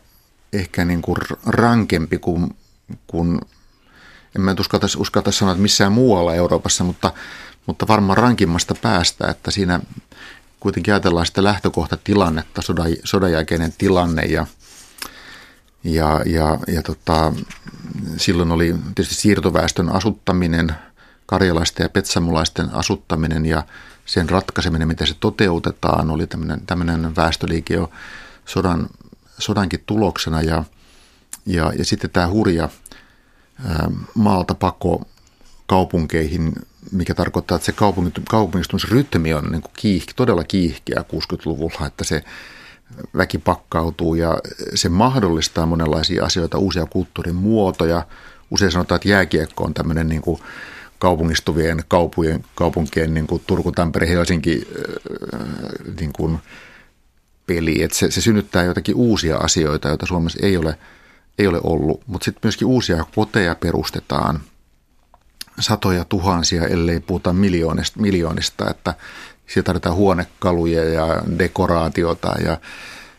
[0.53, 2.57] ehkä niin kuin rankempi kuin,
[3.07, 3.41] kuin
[4.37, 7.13] en mä uskaltaisi, uskaltaisi sanoa, että missään muualla Euroopassa, mutta,
[7.67, 9.81] mutta varmaan rankimmasta päästä, että siinä
[10.61, 14.47] kuitenkin ajatellaan sitä lähtökohtatilannetta, sodan, sodan jälkeinen tilanne ja,
[15.85, 17.33] ja, ja, ja tota,
[18.17, 20.75] silloin oli tietysti siirtoväestön asuttaminen,
[21.27, 23.63] karjalaisten ja petsamulaisten asuttaminen ja
[24.07, 27.91] sen ratkaiseminen, miten se toteutetaan, oli tämmöinen, tämmöinen väestöliike jo
[28.45, 28.89] sodan,
[29.39, 30.43] sodankin tuloksena.
[30.43, 30.65] Ja,
[31.47, 32.69] ja, ja sitten tämä hurja
[34.15, 35.09] maalta pako
[35.67, 36.53] kaupunkeihin,
[36.93, 37.75] mikä tarkoittaa, että se
[38.29, 42.25] kaupungistumisrytmi on niin kuin kiihke, todella kiihkeä 60-luvulla, että se
[43.17, 44.39] väki pakkautuu ja
[44.75, 48.07] se mahdollistaa monenlaisia asioita, uusia kulttuurin muotoja.
[48.51, 50.41] Usein sanotaan, että jääkiekko on tämmöinen niin kuin
[50.99, 54.69] kaupungistuvien kaupujen, kaupunkien niin kuin Turku, Tampere, Helsinki
[56.01, 56.39] niin kuin
[57.47, 57.83] peli.
[57.83, 60.79] Että se, se synnyttää jotakin uusia asioita, joita Suomessa ei ole–
[61.39, 64.41] ei ole ollut, mutta sitten myöskin uusia koteja perustetaan
[65.61, 68.95] satoja tuhansia, ellei puhuta miljoonista, miljoonista että
[69.47, 72.59] siellä tarvitaan huonekaluja ja dekoraatiota ja,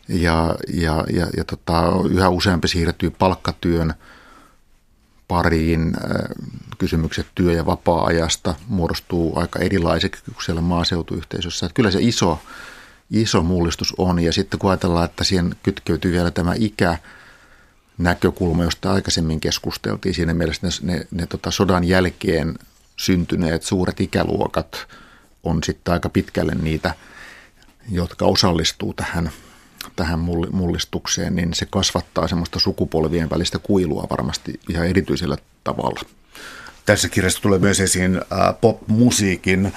[0.07, 3.93] ja, ja, ja, ja tota, yhä useampi siirtyy palkkatyön
[5.27, 5.93] pariin.
[6.77, 11.65] Kysymykset työ- ja vapaa-ajasta muodostuu aika erilaiseksi kuin siellä maaseutuyhteisössä.
[11.65, 12.39] Että kyllä se iso,
[13.11, 16.97] iso mullistus on ja sitten kun ajatellaan, että siihen kytkeytyy vielä tämä ikä–
[17.99, 20.15] näkökulma, josta aikaisemmin keskusteltiin.
[20.15, 22.59] Siinä mielessä ne, ne, ne tota sodan jälkeen
[22.97, 24.87] syntyneet suuret ikäluokat
[25.43, 26.93] on sitten aika pitkälle niitä,
[27.91, 29.31] jotka osallistuu tähän,
[29.95, 30.19] tähän
[30.51, 36.01] mullistukseen, niin se kasvattaa semmoista sukupolvien välistä kuilua varmasti ihan erityisellä tavalla.
[36.85, 39.73] Tässä kirjassa tulee myös esiin äh, popmusiikin,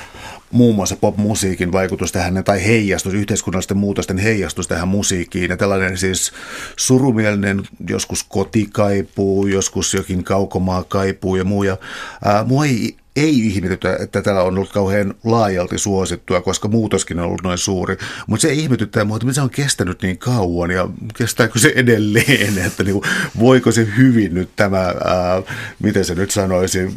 [0.52, 5.50] muun muassa popmusiikin vaikutus tähän tai heijastus, yhteiskunnallisten muutosten heijastus tähän musiikkiin.
[5.50, 6.32] Ja tällainen siis
[6.76, 11.62] surumielinen, joskus kotikaipuu, joskus jokin kaukomaa kaipuu ja muu.
[11.62, 11.76] Ja,
[12.24, 17.26] ää, mua ei ei ihmetytä, että tällä on ollut kauhean laajalti suosittua, koska muutoskin on
[17.26, 17.96] ollut noin suuri.
[18.26, 22.84] Mutta se ihmetyttää mua, että se on kestänyt niin kauan ja kestääkö se edelleen, että
[22.84, 23.00] niin,
[23.38, 25.42] voiko se hyvin nyt tämä, ää,
[25.82, 26.90] miten se nyt sanoisi,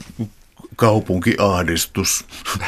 [0.76, 2.26] kaupunkiahdistus.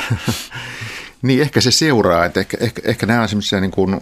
[1.22, 4.01] Niin, ehkä se seuraa, että ehkä, ehkä, ehkä nämä on semmoisia, niin kuin,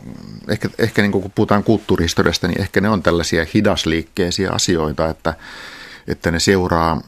[0.50, 5.34] ehkä, ehkä niin kuin kun puhutaan kulttuurihistoriasta, niin ehkä ne on tällaisia hidasliikkeisiä asioita, että,
[6.08, 7.02] että ne seuraa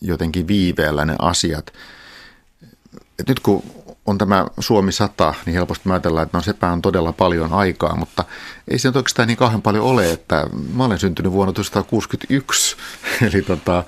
[0.00, 1.72] jotenkin viiveellä ne asiat.
[3.18, 3.62] Et nyt kun
[4.06, 8.24] on tämä Suomi 100, niin helposti ajatellaan, että no sepä on todella paljon aikaa, mutta
[8.68, 12.76] ei se nyt oikeastaan niin kauhean paljon ole, että mä olen syntynyt vuonna 1961,
[13.26, 13.84] eli tota,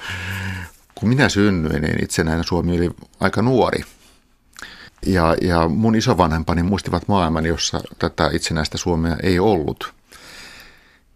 [1.00, 2.90] kun minä synnyin, niin itsenäinen Suomi oli
[3.20, 3.84] aika nuori.
[5.06, 9.94] Ja, ja mun isovanhempani muistivat maailman, jossa tätä itsenäistä Suomea ei ollut.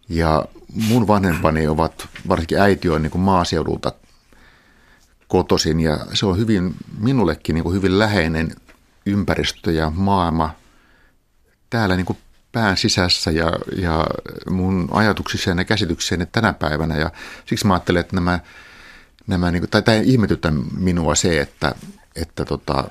[0.09, 0.45] Ja
[0.87, 3.91] mun vanhempani ovat, varsinkin äiti on niin kuin maaseudulta
[5.27, 8.55] kotosin ja se on hyvin, minullekin niin kuin hyvin läheinen
[9.05, 10.55] ympäristö ja maailma
[11.69, 12.17] täällä niin kuin
[12.51, 14.05] pään sisässä ja, ja
[14.49, 16.97] mun ajatuksissa ja käsitykseni tänä päivänä.
[16.97, 17.11] Ja
[17.45, 18.39] siksi mä ajattelen, että nämä,
[19.27, 21.75] nämä niin kuin, tai tämä ihmetyttä minua se, että,
[22.15, 22.83] että tota,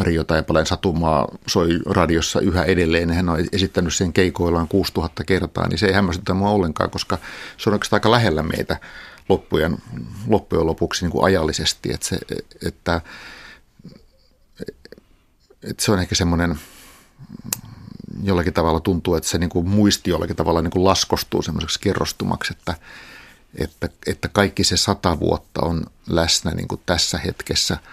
[0.00, 3.10] Rio Taipaleen satumaa soi radiossa yhä edelleen.
[3.10, 7.18] Hän on esittänyt sen keikoillaan 6000 kertaa, niin se ei hämmästytä mua ollenkaan, koska
[7.56, 8.80] se on aika lähellä meitä
[9.28, 9.78] loppujen,
[10.26, 11.92] loppujen lopuksi niin kuin ajallisesti.
[11.92, 12.18] Että, se,
[12.66, 13.00] että,
[15.62, 16.58] että se on ehkä semmoinen,
[18.22, 22.54] jollakin tavalla tuntuu, että se niin kuin muisti jollakin tavalla niin kuin laskostuu semmoiseksi kerrostumaksi,
[22.58, 22.74] että,
[23.58, 27.78] että, että kaikki se sata vuotta on läsnä niin kuin tässä hetkessä–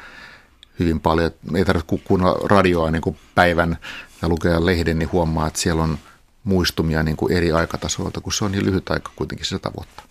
[0.79, 1.31] hyvin paljon.
[1.55, 3.77] Ei tarvitse kuunnella radioa niin kuin päivän
[4.21, 5.97] ja lukea lehden, niin huomaa, että siellä on
[6.43, 10.03] muistumia niin kuin eri aikatasoilta, kun se on niin lyhyt aika kuitenkin sata vuotta.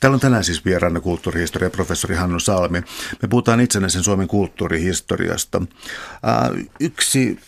[0.00, 2.80] Täällä on tänään siis vieraana kulttuurihistoria professori Hannu Salmi.
[3.22, 5.62] Me puhutaan itsenäisen Suomen kulttuurihistoriasta.
[6.80, 7.38] Yksi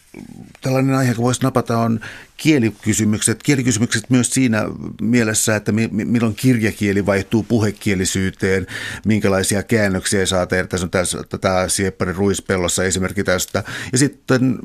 [0.60, 2.00] tällainen aihe, joka voisi napata, on
[2.36, 3.42] kielikysymykset.
[3.42, 4.64] Kielikysymykset myös siinä
[5.00, 8.66] mielessä, että milloin kirjakieli vaihtuu puhekielisyyteen,
[9.06, 10.66] minkälaisia käännöksiä saa tehdä.
[10.66, 13.64] Tässä on tässä, tämä Sieppari Ruispellossa esimerkki tästä.
[13.92, 14.58] Ja sitten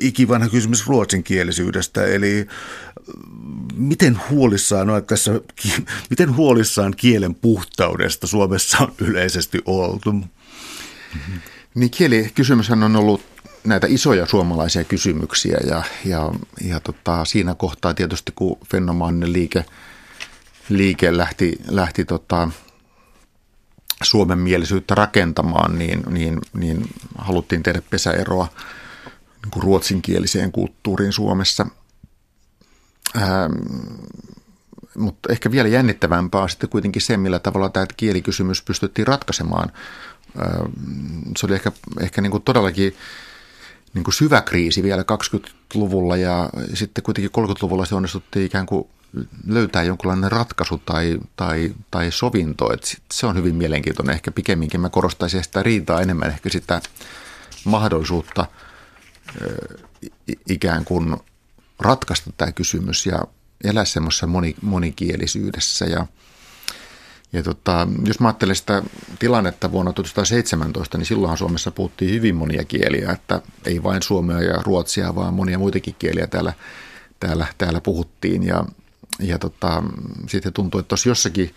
[0.00, 2.46] ikivanha kysymys ruotsinkielisyydestä, eli
[3.74, 5.40] miten huolissaan, on tässä,
[6.10, 10.14] miten huolissaan kielen puhtaudesta Suomessa on yleisesti oltu?
[11.74, 13.30] Niin kielikysymyshän on ollut
[13.64, 16.30] näitä isoja suomalaisia kysymyksiä ja, ja,
[16.64, 19.64] ja tota, siinä kohtaa tietysti kun fenomaaninen liike,
[20.68, 22.48] liike lähti, lähti tota,
[24.02, 26.88] Suomen mielisyyttä rakentamaan, niin, niin, niin
[27.18, 28.48] haluttiin tehdä pesäeroa
[29.42, 31.66] niin kuin ruotsinkieliseen kulttuuriin Suomessa.
[33.16, 33.52] Ähm,
[34.96, 39.72] mutta ehkä vielä jännittävämpää on sitten kuitenkin se, millä tavalla tämä kielikysymys pystyttiin ratkaisemaan.
[40.42, 40.72] Ähm,
[41.36, 42.94] se oli ehkä, ehkä niin kuin todellakin
[43.94, 48.88] niin kuin syvä kriisi vielä 20-luvulla ja sitten kuitenkin 30-luvulla se onnistuttiin ikään kuin
[49.46, 52.72] löytää jonkinlainen ratkaisu tai, tai, tai sovinto.
[52.72, 54.14] Et se on hyvin mielenkiintoinen.
[54.14, 56.80] Ehkä pikemminkin mä korostaisin sitä riitaa enemmän, ehkä sitä
[57.64, 58.46] mahdollisuutta
[60.48, 61.16] ikään kuin
[61.78, 63.24] ratkaista tämä kysymys ja
[63.64, 66.06] elää semmoisessa moni, monikielisyydessä ja–
[67.32, 68.82] ja tota, jos mä ajattelen sitä
[69.18, 74.62] tilannetta vuonna 1917, niin silloinhan Suomessa puhuttiin hyvin monia kieliä, että ei vain suomea ja
[74.62, 76.52] ruotsia, vaan monia muitakin kieliä täällä,
[77.20, 78.42] täällä, täällä puhuttiin.
[78.42, 78.64] Ja,
[79.20, 79.82] ja tota,
[80.28, 81.54] sitten tuntuu, että tuossa jossakin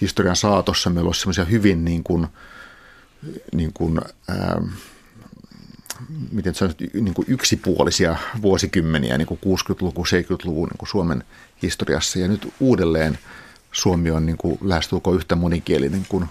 [0.00, 2.26] historian saatossa meillä olisi semmoisia hyvin niin kuin,
[3.54, 4.62] niin kuin, ää,
[6.32, 11.24] miten se niin kuin yksipuolisia vuosikymmeniä, niin kuin 60-luku, 70-luvun niin kuin Suomen
[11.62, 12.18] historiassa.
[12.18, 13.18] Ja nyt uudelleen–
[13.72, 16.26] Suomi on niin kuin lähestulkoon yhtä monikielinen kuin,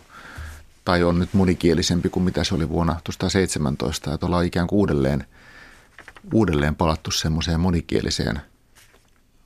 [0.86, 4.14] tai on nyt monikielisempi kuin mitä se oli vuonna 2017.
[4.14, 5.26] Että ollaan ikään kuin uudelleen,
[6.34, 8.42] uudelleen palattu semmoiseen monikieliseen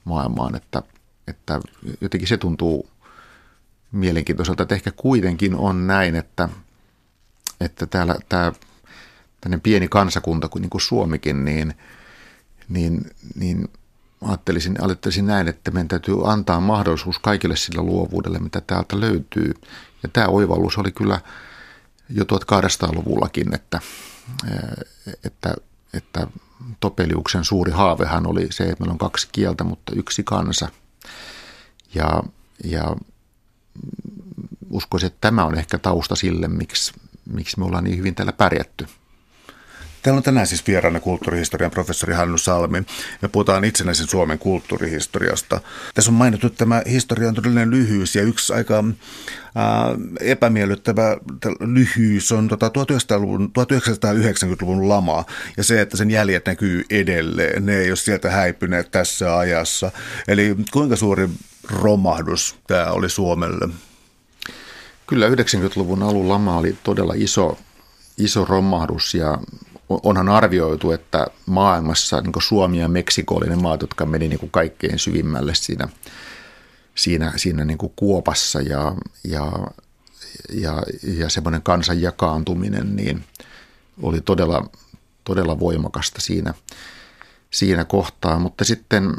[0.03, 0.83] maailmaan, että,
[1.27, 1.61] että
[2.01, 2.89] jotenkin se tuntuu
[3.91, 6.49] mielenkiintoiselta, että ehkä kuitenkin on näin, että,
[7.61, 11.73] että täällä tämä pieni kansakunta niin kuin Suomikin, niin,
[12.69, 13.67] niin, niin–
[14.27, 19.53] ajattelisin, ajattelisin näin, että meidän täytyy antaa mahdollisuus kaikille sillä luovuudelle, mitä täältä löytyy.
[20.03, 21.21] Ja tämä oivallus oli kyllä
[22.09, 23.79] jo 1800-luvullakin, että,
[25.23, 25.53] että,
[25.93, 26.27] että
[26.79, 30.69] Topeliuksen suuri haavehan oli se, että meillä on kaksi kieltä, mutta yksi kansa.
[31.95, 32.23] Ja,
[32.63, 32.95] ja
[34.69, 36.93] uskoisin, että tämä on ehkä tausta sille, miksi,
[37.25, 38.87] miksi me ollaan niin hyvin täällä pärjätty.
[40.03, 42.83] Täällä on tänään siis vieraana kulttuurihistorian professori Hannu Salmi.
[43.21, 45.61] Me puhutaan itsenäisen Suomen kulttuurihistoriasta.
[45.93, 48.83] Tässä on mainittu, että tämä historia on todellinen lyhyys ja yksi aika
[49.55, 51.17] ää, epämiellyttävä
[51.59, 55.25] lyhyys on tota 1900-luvun, 1990-luvun lama
[55.57, 57.65] ja se, että sen jäljet näkyy edelleen.
[57.65, 59.91] Ne ei ole sieltä häipyneet tässä ajassa.
[60.27, 61.29] Eli kuinka suuri
[61.69, 63.69] romahdus tämä oli Suomelle?
[65.07, 67.57] Kyllä 90-luvun alun lama oli todella iso,
[68.17, 69.37] iso romahdus ja
[70.03, 74.99] onhan arvioitu, että maailmassa niin Suomi ja Meksiko oli ne maat, jotka meni niin kaikkein
[74.99, 75.87] syvimmälle siinä,
[76.95, 79.51] siinä, siinä niin kuopassa ja, ja,
[80.53, 83.23] ja, ja semmoinen kansan jakaantuminen niin
[84.01, 84.69] oli todella,
[85.23, 86.53] todella voimakasta siinä,
[87.51, 88.39] siinä kohtaa.
[88.39, 89.13] Mutta sitten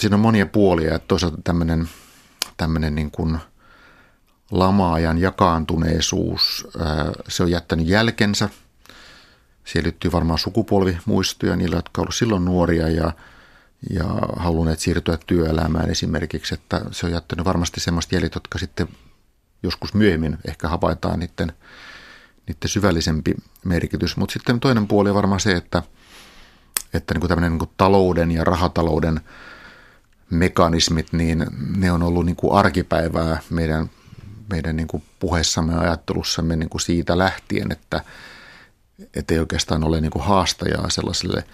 [0.00, 1.88] siinä on monia puolia, että toisaalta tämmöinen,
[2.56, 3.38] tämmöinen niin kuin
[4.50, 6.68] lamaajan jakaantuneisuus,
[7.28, 8.48] se on jättänyt jälkensä–
[9.70, 13.12] Siihen liittyy varmaan sukupolvimuistoja niillä, jotka ovat silloin nuoria ja,
[13.90, 14.04] ja
[14.36, 16.54] halunneet siirtyä työelämään esimerkiksi.
[16.54, 18.88] Että se on jättänyt varmasti semmoista jäljet, jotka sitten
[19.62, 21.52] joskus myöhemmin ehkä havaitaan niiden,
[22.46, 24.16] niiden syvällisempi merkitys.
[24.16, 25.82] Mutta sitten toinen puoli on varmaan se, että,
[26.94, 29.20] että niin kuin tämmöinen niin kuin talouden ja rahatalouden
[30.30, 31.46] mekanismit, niin
[31.76, 33.90] ne on ollut niin kuin arkipäivää meidän,
[34.52, 38.04] meidän niin kuin puheessamme ja ajattelussamme niin kuin siitä lähtien, että–
[39.14, 41.44] että ei oikeastaan ole niin kuin haastajaa sellaiselle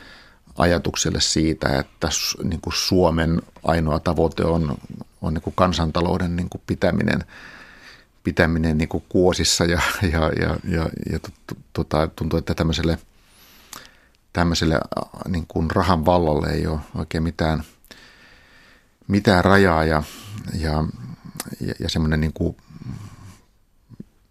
[0.58, 2.08] ajatukselle siitä, että
[2.42, 4.78] niin kuin Suomen ainoa tavoite on,
[5.22, 7.24] on niin kuin kansantalouden niin kuin pitäminen,
[8.24, 9.80] pitäminen niin kuin kuosissa ja,
[10.12, 11.18] ja, ja, ja, ja
[11.72, 12.98] tota, tuntuu, että tämmöiselle,
[14.32, 14.80] tämmöiselle
[15.28, 17.62] niin kuin rahan vallalle ei ole oikein mitään,
[19.08, 20.02] mitään rajaa ja,
[20.54, 20.84] ja,
[21.60, 22.56] ja, ja semmoinen niin kuin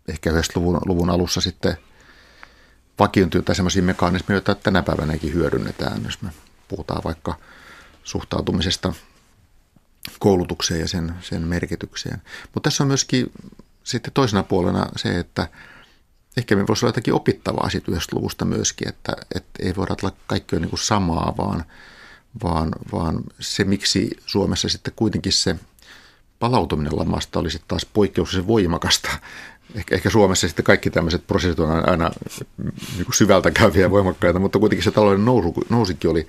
[0.08, 1.78] ehkä 90-luvun luvun alussa sitten–
[3.00, 6.30] vakiintuneita sellaisia mekanismeja, joita tänä päivänäkin hyödynnetään, jos me
[6.68, 7.36] puhutaan vaikka
[8.04, 8.94] suhtautumisesta
[10.20, 12.22] koulutukseen ja sen, sen merkitykseen.
[12.54, 13.32] Mutta tässä on myöskin
[13.84, 15.48] sitten toisena puolena se, että,
[16.38, 20.56] ehkä me voisi olla jotakin opittavaa siitä luvusta myöskin, että, että ei voida olla kaikki
[20.56, 21.66] on niin samaa, vaan,
[22.44, 25.56] vaan, vaan se, miksi Suomessa sitten kuitenkin se
[26.40, 29.10] palautuminen lamasta oli sitten taas poikkeuksellisen voimakasta.
[29.76, 32.12] Ehkä, ehkä Suomessa sitten kaikki tämmöiset prosessit on aina
[32.96, 36.26] niin kuin syvältä käyviä ja voimakkaita, mutta kuitenkin se talouden nousu, nousikin oli,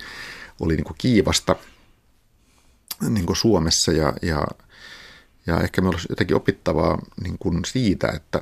[0.59, 1.55] oli niin kuin kiivasta
[3.09, 4.47] niin kuin Suomessa ja, ja,
[5.47, 8.41] ja ehkä me olisi jotenkin opittavaa niin kuin siitä, että,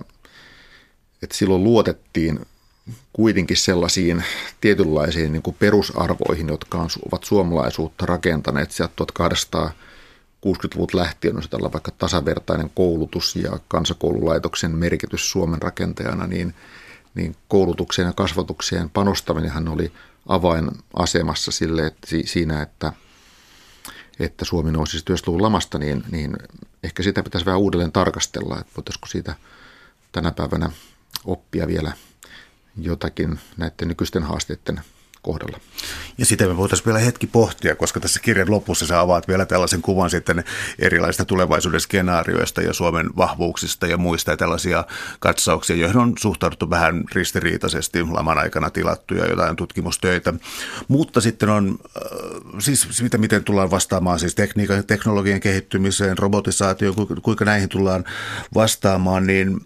[1.24, 2.40] että silloin luotettiin
[3.14, 4.24] kuitenkin sellaisiin
[4.62, 8.94] tietynlaisiin niin kuin perusarvoihin, jotka on, ovat suomalaisuutta rakentaneet sieltä
[10.46, 16.54] 1860-luvut lähtien, jos tällä vaikka tasavertainen koulutus ja kansakoululaitoksen merkitys Suomen rakentajana, niin,
[17.16, 19.92] niin koulutukseen ja kasvatukseen panostaminenhan oli
[20.28, 22.94] avainasemassa sille, että siinä, että,
[24.20, 26.38] että Suomi nousi työsluvun lamasta, niin, niin
[26.84, 29.36] ehkä sitä pitäisi vähän uudelleen tarkastella, että voitaisiinko siitä
[30.12, 30.70] tänä päivänä
[31.26, 31.92] oppia vielä
[32.78, 34.82] jotakin näiden nykyisten haasteiden
[35.26, 35.60] kohdalla.
[36.18, 39.82] Ja sitä me voitaisiin vielä hetki pohtia, koska tässä kirjan lopussa sä avaat vielä tällaisen
[39.82, 40.44] kuvan sitten
[40.80, 44.84] erilaisista tulevaisuuden skenaarioista ja Suomen vahvuuksista ja muista ja tällaisia
[45.20, 50.34] katsauksia, joihin on suhtauduttu vähän ristiriitaisesti laman aikana tilattuja jotain tutkimustöitä.
[50.88, 57.46] Mutta sitten on äh, siis sitä, miten tullaan vastaamaan siis tekniikan, teknologian kehittymiseen, robotisaatioon, kuinka
[57.46, 58.04] näihin tullaan
[58.54, 59.62] vastaamaan, niin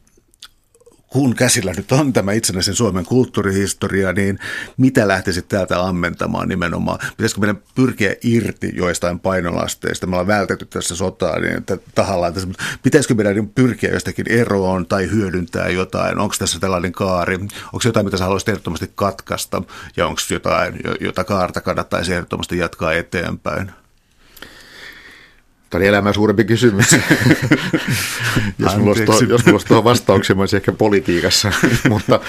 [1.10, 4.39] kun käsillä nyt on tämä itsenäisen Suomen kulttuurihistoria, niin
[4.78, 6.99] mitä lähtisit täältä ammentamaan nimenomaan?
[7.18, 10.07] Pitäisikö meidän pyrkiä irti joistain painolasteista?
[10.07, 12.49] Me ollaan vältetty tässä sotaa niin tahallaan tässä,
[12.84, 16.20] pitäisikö meidän pyrkiä jostakin eroon tai hyödyntää jotain?
[16.20, 17.36] Onko tässä tällainen kaari?
[17.36, 19.62] Onko jotain, mitä sä haluaisit ehdottomasti katkaista?
[19.97, 23.72] Ja onko jotain, jota kaarta kannattaisi ehdottomasti jatkaa eteenpäin?
[25.70, 26.91] Tämä oli elämän suurempi kysymys.
[28.59, 31.51] jos, mulla olisi tuohon, jos mulla olisi tuohon vastauksia, mä olisin ehkä politiikassa.
[31.89, 32.20] mutta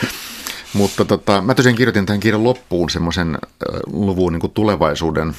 [0.72, 3.38] mutta tota, mä tosiaan kirjoitin tämän kirjan loppuun semmoisen
[3.86, 5.34] luvun niin kuin tulevaisuuden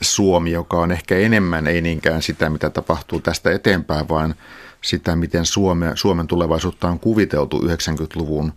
[0.00, 4.34] Suomi, joka on ehkä enemmän, ei niinkään sitä, mitä tapahtuu tästä eteenpäin, vaan
[4.82, 8.52] sitä, miten Suome, Suomen tulevaisuutta on kuviteltu 90-luvun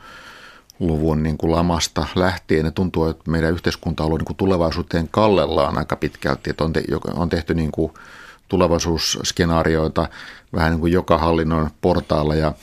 [0.80, 2.66] luvun niin kuin lamasta lähtien.
[2.66, 6.74] Ja tuntuu, että meidän yhteiskunta on ollut niin kuin tulevaisuuteen kallellaan aika pitkälti, että on,
[6.74, 6.84] te,
[7.14, 7.92] on tehty niin kuin
[8.48, 10.10] tulevaisuusskenaarioita
[10.54, 12.54] vähän niin kuin joka hallinnon portaalla ja,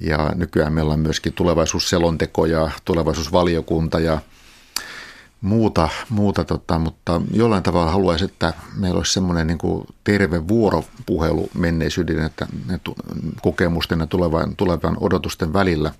[0.00, 4.18] ja nykyään meillä on myöskin tulevaisuusselonteko ja tulevaisuusvaliokunta ja
[5.40, 11.50] muuta, muuta tota, mutta jollain tavalla haluaisin, että meillä olisi semmoinen niin kuin terve vuoropuhelu
[11.54, 12.80] menneisyyden, että ne
[13.42, 15.92] kokemusten ja tulevan, tulevan odotusten välillä.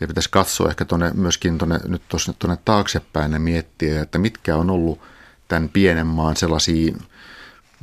[0.00, 2.02] Ja pitäisi katsoa ehkä tuonne, myöskin tuonne, nyt
[2.38, 5.00] tuonne taaksepäin ja miettiä, että mitkä on ollut
[5.48, 6.96] tämän pienen maan sellaisia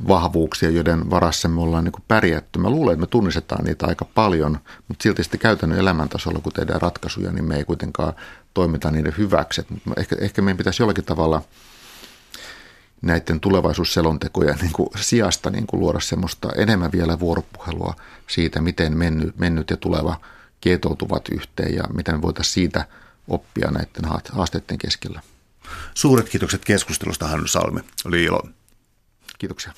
[0.08, 2.58] vahvuuksia, joiden varassa me ollaan niin pärjätty.
[2.58, 6.82] Mä luulen, että me tunnistetaan niitä aika paljon, mutta silti sitten käytännön elämäntasolla, kun tehdään
[6.82, 8.12] ratkaisuja, niin me ei kuitenkaan
[8.54, 9.66] toimita niiden hyväksi.
[9.84, 11.42] Mutta ehkä, ehkä meidän pitäisi jollakin tavalla
[13.02, 17.94] näiden tulevaisuusselontekojen niin kuin sijasta niin kuin luoda semmoista enemmän vielä vuoropuhelua
[18.26, 20.20] siitä, miten mennyt, mennyt ja tuleva
[20.60, 22.86] kietoutuvat yhteen ja miten voitaisiin siitä
[23.28, 25.20] oppia näiden haasteiden keskellä.
[25.94, 27.80] Suuret kiitokset keskustelusta, Hannu Salmi.
[28.04, 28.42] Oli ilo.
[29.44, 29.72] Kiitoksia.